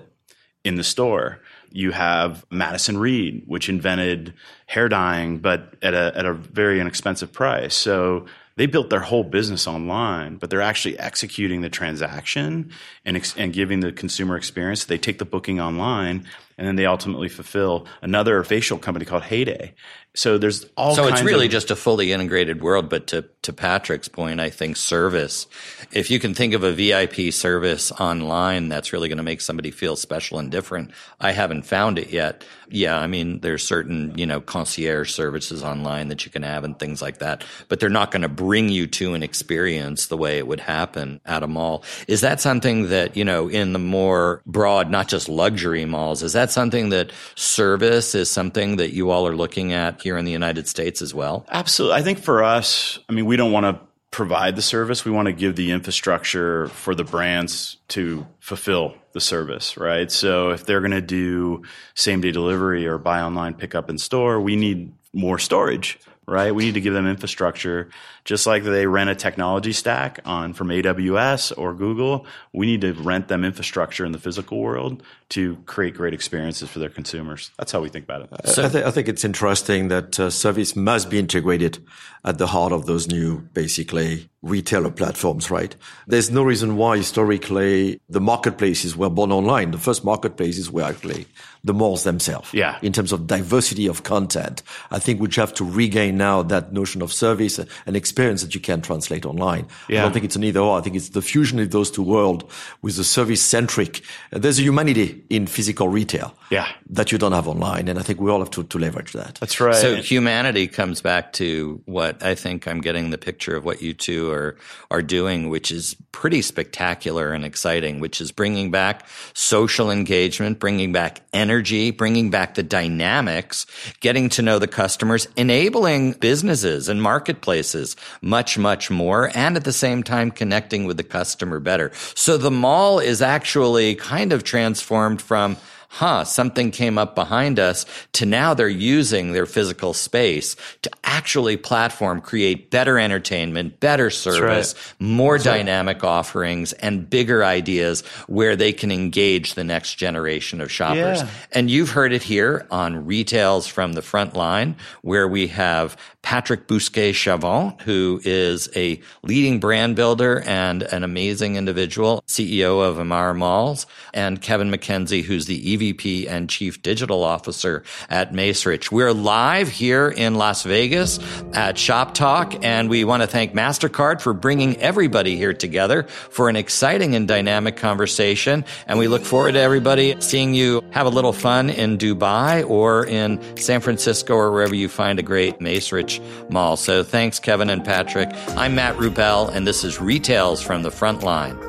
in 0.64 0.76
the 0.76 0.82
store. 0.82 1.40
You 1.70 1.90
have 1.90 2.46
Madison 2.50 2.96
Reed, 2.96 3.42
which 3.46 3.68
invented 3.68 4.32
hair 4.64 4.88
dyeing, 4.88 5.40
but 5.40 5.74
at 5.82 5.92
a 5.92 6.16
at 6.16 6.24
a 6.24 6.32
very 6.32 6.80
inexpensive 6.80 7.30
price. 7.30 7.74
So 7.74 8.24
they 8.58 8.66
built 8.66 8.90
their 8.90 9.00
whole 9.00 9.22
business 9.22 9.68
online, 9.68 10.36
but 10.36 10.50
they're 10.50 10.60
actually 10.60 10.98
executing 10.98 11.60
the 11.60 11.70
transaction 11.70 12.72
and, 13.04 13.34
and 13.36 13.52
giving 13.52 13.78
the 13.78 13.92
consumer 13.92 14.36
experience. 14.36 14.86
They 14.86 14.98
take 14.98 15.18
the 15.18 15.24
booking 15.24 15.60
online 15.60 16.26
and 16.58 16.66
then 16.66 16.74
they 16.74 16.84
ultimately 16.84 17.28
fulfill 17.28 17.86
another 18.02 18.42
facial 18.42 18.76
company 18.76 19.04
called 19.04 19.22
Heyday. 19.22 19.74
So 20.14 20.38
there's 20.38 20.64
all. 20.76 20.96
So 20.96 21.06
it's 21.06 21.22
really 21.22 21.46
of, 21.46 21.52
just 21.52 21.70
a 21.70 21.76
fully 21.76 22.10
integrated 22.10 22.60
world. 22.60 22.90
But 22.90 23.06
to 23.08 23.22
to 23.48 23.52
Patrick's 23.52 24.08
point, 24.08 24.40
I 24.40 24.50
think 24.50 24.76
service. 24.76 25.46
If 25.92 26.10
you 26.10 26.18
can 26.18 26.34
think 26.34 26.54
of 26.54 26.62
a 26.64 26.72
VIP 26.72 27.32
service 27.32 27.92
online, 27.92 28.68
that's 28.68 28.92
really 28.92 29.08
going 29.08 29.18
to 29.18 29.22
make 29.22 29.40
somebody 29.40 29.70
feel 29.70 29.96
special 29.96 30.38
and 30.38 30.50
different. 30.50 30.92
I 31.20 31.32
haven't 31.32 31.62
found 31.62 31.98
it 31.98 32.10
yet. 32.10 32.44
Yeah, 32.70 32.98
I 32.98 33.06
mean, 33.06 33.40
there's 33.40 33.66
certain 33.66 34.16
you 34.18 34.26
know 34.26 34.40
concierge 34.40 35.10
services 35.10 35.62
online 35.62 36.08
that 36.08 36.26
you 36.26 36.30
can 36.30 36.42
have 36.42 36.64
and 36.64 36.78
things 36.78 37.00
like 37.00 37.18
that, 37.18 37.44
but 37.68 37.80
they're 37.80 37.88
not 37.88 38.10
going 38.10 38.22
to 38.22 38.28
bring 38.28 38.68
you 38.68 38.86
to 38.88 39.14
an 39.14 39.22
experience 39.22 40.06
the 40.08 40.18
way 40.18 40.36
it 40.36 40.46
would 40.46 40.60
happen 40.60 41.20
at 41.24 41.42
a 41.42 41.46
mall. 41.46 41.82
Is 42.06 42.20
that 42.20 42.40
something 42.40 42.90
that 42.90 43.16
you 43.16 43.24
know 43.24 43.48
in 43.48 43.72
the 43.72 43.78
more 43.78 44.42
broad, 44.44 44.90
not 44.90 45.08
just 45.08 45.30
luxury 45.30 45.86
malls? 45.86 46.22
Is 46.22 46.34
that 46.34 46.50
something 46.50 46.90
that 46.90 47.10
service 47.36 48.14
is 48.14 48.28
something 48.28 48.76
that 48.76 48.92
you 48.92 49.10
all 49.10 49.26
are 49.26 49.36
looking 49.36 49.72
at? 49.72 49.98
here 50.02 50.16
in 50.16 50.24
the 50.24 50.32
United 50.32 50.68
States 50.68 51.02
as 51.02 51.14
well? 51.14 51.46
Absolutely. 51.50 51.98
I 51.98 52.02
think 52.02 52.18
for 52.18 52.42
us, 52.42 52.98
I 53.08 53.12
mean, 53.12 53.26
we 53.26 53.36
don't 53.38 53.52
want 53.52 53.64
to 53.64 53.80
provide 54.10 54.56
the 54.56 54.62
service. 54.62 55.04
We 55.04 55.10
want 55.10 55.26
to 55.26 55.32
give 55.32 55.56
the 55.56 55.70
infrastructure 55.70 56.68
for 56.68 56.94
the 56.94 57.04
brands 57.04 57.78
to 57.88 58.26
fulfill 58.40 58.94
the 59.12 59.20
service, 59.20 59.76
right? 59.76 60.10
So 60.10 60.50
if 60.50 60.64
they're 60.66 60.80
going 60.80 60.90
to 60.92 61.00
do 61.00 61.62
same 61.94 62.20
day 62.20 62.32
delivery 62.32 62.86
or 62.86 62.98
buy 62.98 63.20
online, 63.20 63.54
pick 63.54 63.74
up 63.74 63.90
in 63.90 63.98
store, 63.98 64.40
we 64.40 64.56
need 64.56 64.92
more 65.12 65.38
storage, 65.38 65.98
right? 66.28 66.54
We 66.54 66.64
need 66.64 66.74
to 66.74 66.80
give 66.80 66.94
them 66.94 67.06
infrastructure 67.06 67.88
just 68.24 68.46
like 68.46 68.62
they 68.62 68.86
rent 68.86 69.08
a 69.08 69.14
technology 69.14 69.72
stack 69.72 70.20
on 70.24 70.52
from 70.52 70.68
AWS 70.68 71.56
or 71.56 71.72
Google. 71.72 72.26
We 72.52 72.66
need 72.66 72.82
to 72.82 72.92
rent 72.92 73.28
them 73.28 73.44
infrastructure 73.44 74.04
in 74.04 74.12
the 74.12 74.18
physical 74.18 74.60
world 74.60 75.02
to 75.30 75.56
create 75.66 75.94
great 75.94 76.12
experiences 76.12 76.68
for 76.68 76.78
their 76.78 76.90
consumers. 76.90 77.50
That's 77.58 77.72
how 77.72 77.80
we 77.80 77.88
think 77.88 78.04
about 78.04 78.22
it. 78.22 78.48
So, 78.48 78.66
I, 78.66 78.68
th- 78.68 78.84
I 78.84 78.90
think 78.90 79.08
it's 79.08 79.24
interesting 79.24 79.88
that 79.88 80.20
uh, 80.20 80.30
service 80.30 80.76
must 80.76 81.08
be 81.08 81.18
integrated 81.18 81.78
at 82.24 82.38
the 82.38 82.46
heart 82.46 82.72
of 82.72 82.86
those 82.86 83.08
new, 83.08 83.40
basically, 83.52 84.28
retailer 84.42 84.90
platforms, 84.90 85.50
right? 85.50 85.74
There's 86.06 86.30
no 86.30 86.42
reason 86.42 86.76
why 86.76 86.98
historically 86.98 88.00
the 88.08 88.20
marketplaces 88.20 88.96
were 88.96 89.10
born 89.10 89.32
online. 89.32 89.70
The 89.70 89.78
first 89.78 90.04
marketplaces 90.04 90.70
were 90.70 90.82
actually 90.82 91.26
the 91.64 91.74
malls 91.74 92.04
themselves. 92.04 92.52
Yeah. 92.52 92.78
In 92.82 92.92
terms 92.92 93.12
of 93.12 93.26
diversity 93.26 93.86
of 93.86 94.02
content, 94.02 94.62
I 94.90 94.98
think 94.98 95.20
we 95.20 95.28
have 95.36 95.54
to 95.54 95.64
regain 95.64 96.16
now 96.16 96.42
that 96.42 96.72
notion 96.72 97.02
of 97.02 97.12
service 97.12 97.58
and 97.58 97.96
experience 97.96 98.42
that 98.42 98.54
you 98.54 98.60
can 98.60 98.80
translate 98.80 99.26
online. 99.26 99.66
Yeah. 99.88 100.00
I 100.00 100.02
don't 100.02 100.12
think 100.12 100.24
it's 100.24 100.36
an 100.36 100.44
either 100.44 100.60
or. 100.60 100.78
I 100.78 100.80
think 100.80 100.96
it's 100.96 101.10
the 101.10 101.22
fusion 101.22 101.58
of 101.58 101.70
those 101.70 101.90
two 101.90 102.02
worlds 102.02 102.44
with 102.82 102.96
the 102.96 103.04
service 103.04 103.42
centric. 103.42 104.02
There's 104.30 104.58
a 104.58 104.62
humanity 104.62 105.24
in 105.30 105.46
physical 105.46 105.88
retail. 105.88 106.34
Yeah. 106.50 106.68
That 106.90 107.12
you 107.12 107.18
don't 107.18 107.32
have 107.32 107.46
online. 107.46 107.88
And 107.88 107.98
I 107.98 108.02
think 108.02 108.20
we 108.20 108.30
all 108.30 108.38
have 108.38 108.50
to, 108.52 108.64
to 108.64 108.78
leverage 108.78 109.12
that. 109.12 109.34
That's 109.36 109.60
right. 109.60 109.74
So 109.74 109.96
humanity 109.96 110.66
comes 110.66 111.02
back 111.02 111.32
to 111.34 111.82
what 111.84 112.22
I 112.22 112.34
think 112.34 112.66
I'm 112.66 112.80
getting 112.80 113.10
the 113.10 113.18
picture 113.18 113.54
of 113.56 113.64
what 113.64 113.82
you 113.82 113.92
two 113.92 114.30
are, 114.30 114.56
are 114.90 115.02
doing, 115.02 115.50
which 115.50 115.70
is 115.70 115.94
pretty 116.12 116.40
spectacular 116.42 117.32
and 117.32 117.44
exciting, 117.44 118.00
which 118.00 118.20
is 118.20 118.32
bringing 118.32 118.70
back 118.70 119.06
social 119.34 119.90
engagement, 119.90 120.58
bringing 120.58 120.92
back 120.92 121.20
energy, 121.32 121.57
bringing 121.90 122.30
back 122.30 122.54
the 122.54 122.62
dynamics, 122.62 123.66
getting 124.00 124.28
to 124.30 124.42
know 124.42 124.58
the 124.58 124.68
customers, 124.68 125.28
enabling 125.36 126.12
businesses 126.12 126.88
and 126.88 127.02
marketplaces 127.02 127.96
much, 128.22 128.58
much 128.58 128.90
more, 128.90 129.30
and 129.34 129.56
at 129.56 129.64
the 129.64 129.72
same 129.72 130.02
time 130.02 130.30
connecting 130.30 130.84
with 130.84 130.96
the 130.96 131.04
customer 131.04 131.60
better. 131.60 131.90
So 132.14 132.36
the 132.36 132.50
mall 132.50 132.98
is 132.98 133.22
actually 133.22 133.94
kind 133.96 134.32
of 134.32 134.44
transformed 134.44 135.20
from 135.20 135.56
huh, 135.88 136.22
something 136.22 136.70
came 136.70 136.98
up 136.98 137.14
behind 137.14 137.58
us 137.58 137.86
to 138.12 138.26
now 138.26 138.54
they're 138.54 138.68
using 138.68 139.32
their 139.32 139.46
physical 139.46 139.94
space 139.94 140.54
to 140.82 140.90
actually 141.02 141.56
platform, 141.56 142.20
create 142.20 142.70
better 142.70 142.98
entertainment, 142.98 143.80
better 143.80 144.10
service, 144.10 144.74
right. 144.74 145.00
more 145.00 145.38
That's 145.38 145.44
dynamic 145.44 146.02
right. 146.02 146.08
offerings 146.08 146.72
and 146.74 147.08
bigger 147.08 147.42
ideas 147.44 148.02
where 148.26 148.54
they 148.54 148.72
can 148.72 148.92
engage 148.92 149.54
the 149.54 149.64
next 149.64 149.94
generation 149.94 150.60
of 150.60 150.70
shoppers. 150.70 151.22
Yeah. 151.22 151.28
And 151.52 151.70
you've 151.70 151.90
heard 151.90 152.12
it 152.12 152.22
here 152.22 152.66
on 152.70 153.06
Retails 153.06 153.66
from 153.66 153.94
the 153.94 154.02
Front 154.02 154.34
Line, 154.34 154.76
where 155.02 155.26
we 155.26 155.48
have 155.48 155.96
Patrick 156.28 156.66
Bousquet-Chavanne, 156.66 157.80
who 157.80 158.20
is 158.22 158.68
a 158.76 159.00
leading 159.22 159.60
brand 159.60 159.96
builder 159.96 160.40
and 160.40 160.82
an 160.82 161.02
amazing 161.02 161.56
individual, 161.56 162.22
CEO 162.26 162.86
of 162.86 162.98
Emaar 162.98 163.34
Malls, 163.34 163.86
and 164.12 164.42
Kevin 164.42 164.70
McKenzie, 164.70 165.22
who's 165.22 165.46
the 165.46 165.58
EVP 165.78 166.28
and 166.28 166.50
Chief 166.50 166.82
Digital 166.82 167.24
Officer 167.24 167.82
at 168.10 168.34
Macerich. 168.34 168.92
We're 168.92 169.14
live 169.14 169.70
here 169.70 170.10
in 170.10 170.34
Las 170.34 170.64
Vegas 170.64 171.18
at 171.54 171.76
Shoptalk, 171.76 172.62
and 172.62 172.90
we 172.90 173.04
want 173.04 173.22
to 173.22 173.26
thank 173.26 173.54
MasterCard 173.54 174.20
for 174.20 174.34
bringing 174.34 174.76
everybody 174.82 175.34
here 175.34 175.54
together 175.54 176.02
for 176.02 176.50
an 176.50 176.56
exciting 176.56 177.14
and 177.14 177.26
dynamic 177.26 177.78
conversation. 177.78 178.66
And 178.86 178.98
we 178.98 179.08
look 179.08 179.24
forward 179.24 179.52
to 179.52 179.60
everybody 179.60 180.14
seeing 180.20 180.52
you 180.52 180.84
have 180.90 181.06
a 181.06 181.08
little 181.08 181.32
fun 181.32 181.70
in 181.70 181.96
Dubai 181.96 182.68
or 182.68 183.06
in 183.06 183.40
San 183.56 183.80
Francisco 183.80 184.34
or 184.34 184.52
wherever 184.52 184.74
you 184.74 184.90
find 184.90 185.18
a 185.18 185.22
great 185.22 185.60
Macerich 185.60 186.17
mall. 186.48 186.76
So 186.76 187.02
thanks, 187.02 187.38
Kevin 187.38 187.70
and 187.70 187.84
Patrick. 187.84 188.28
I'm 188.56 188.74
Matt 188.74 188.96
Rubel, 188.96 189.54
and 189.54 189.66
this 189.66 189.84
is 189.84 190.00
Retails 190.00 190.62
from 190.62 190.82
the 190.82 190.90
Front 190.90 191.22
Line. 191.22 191.67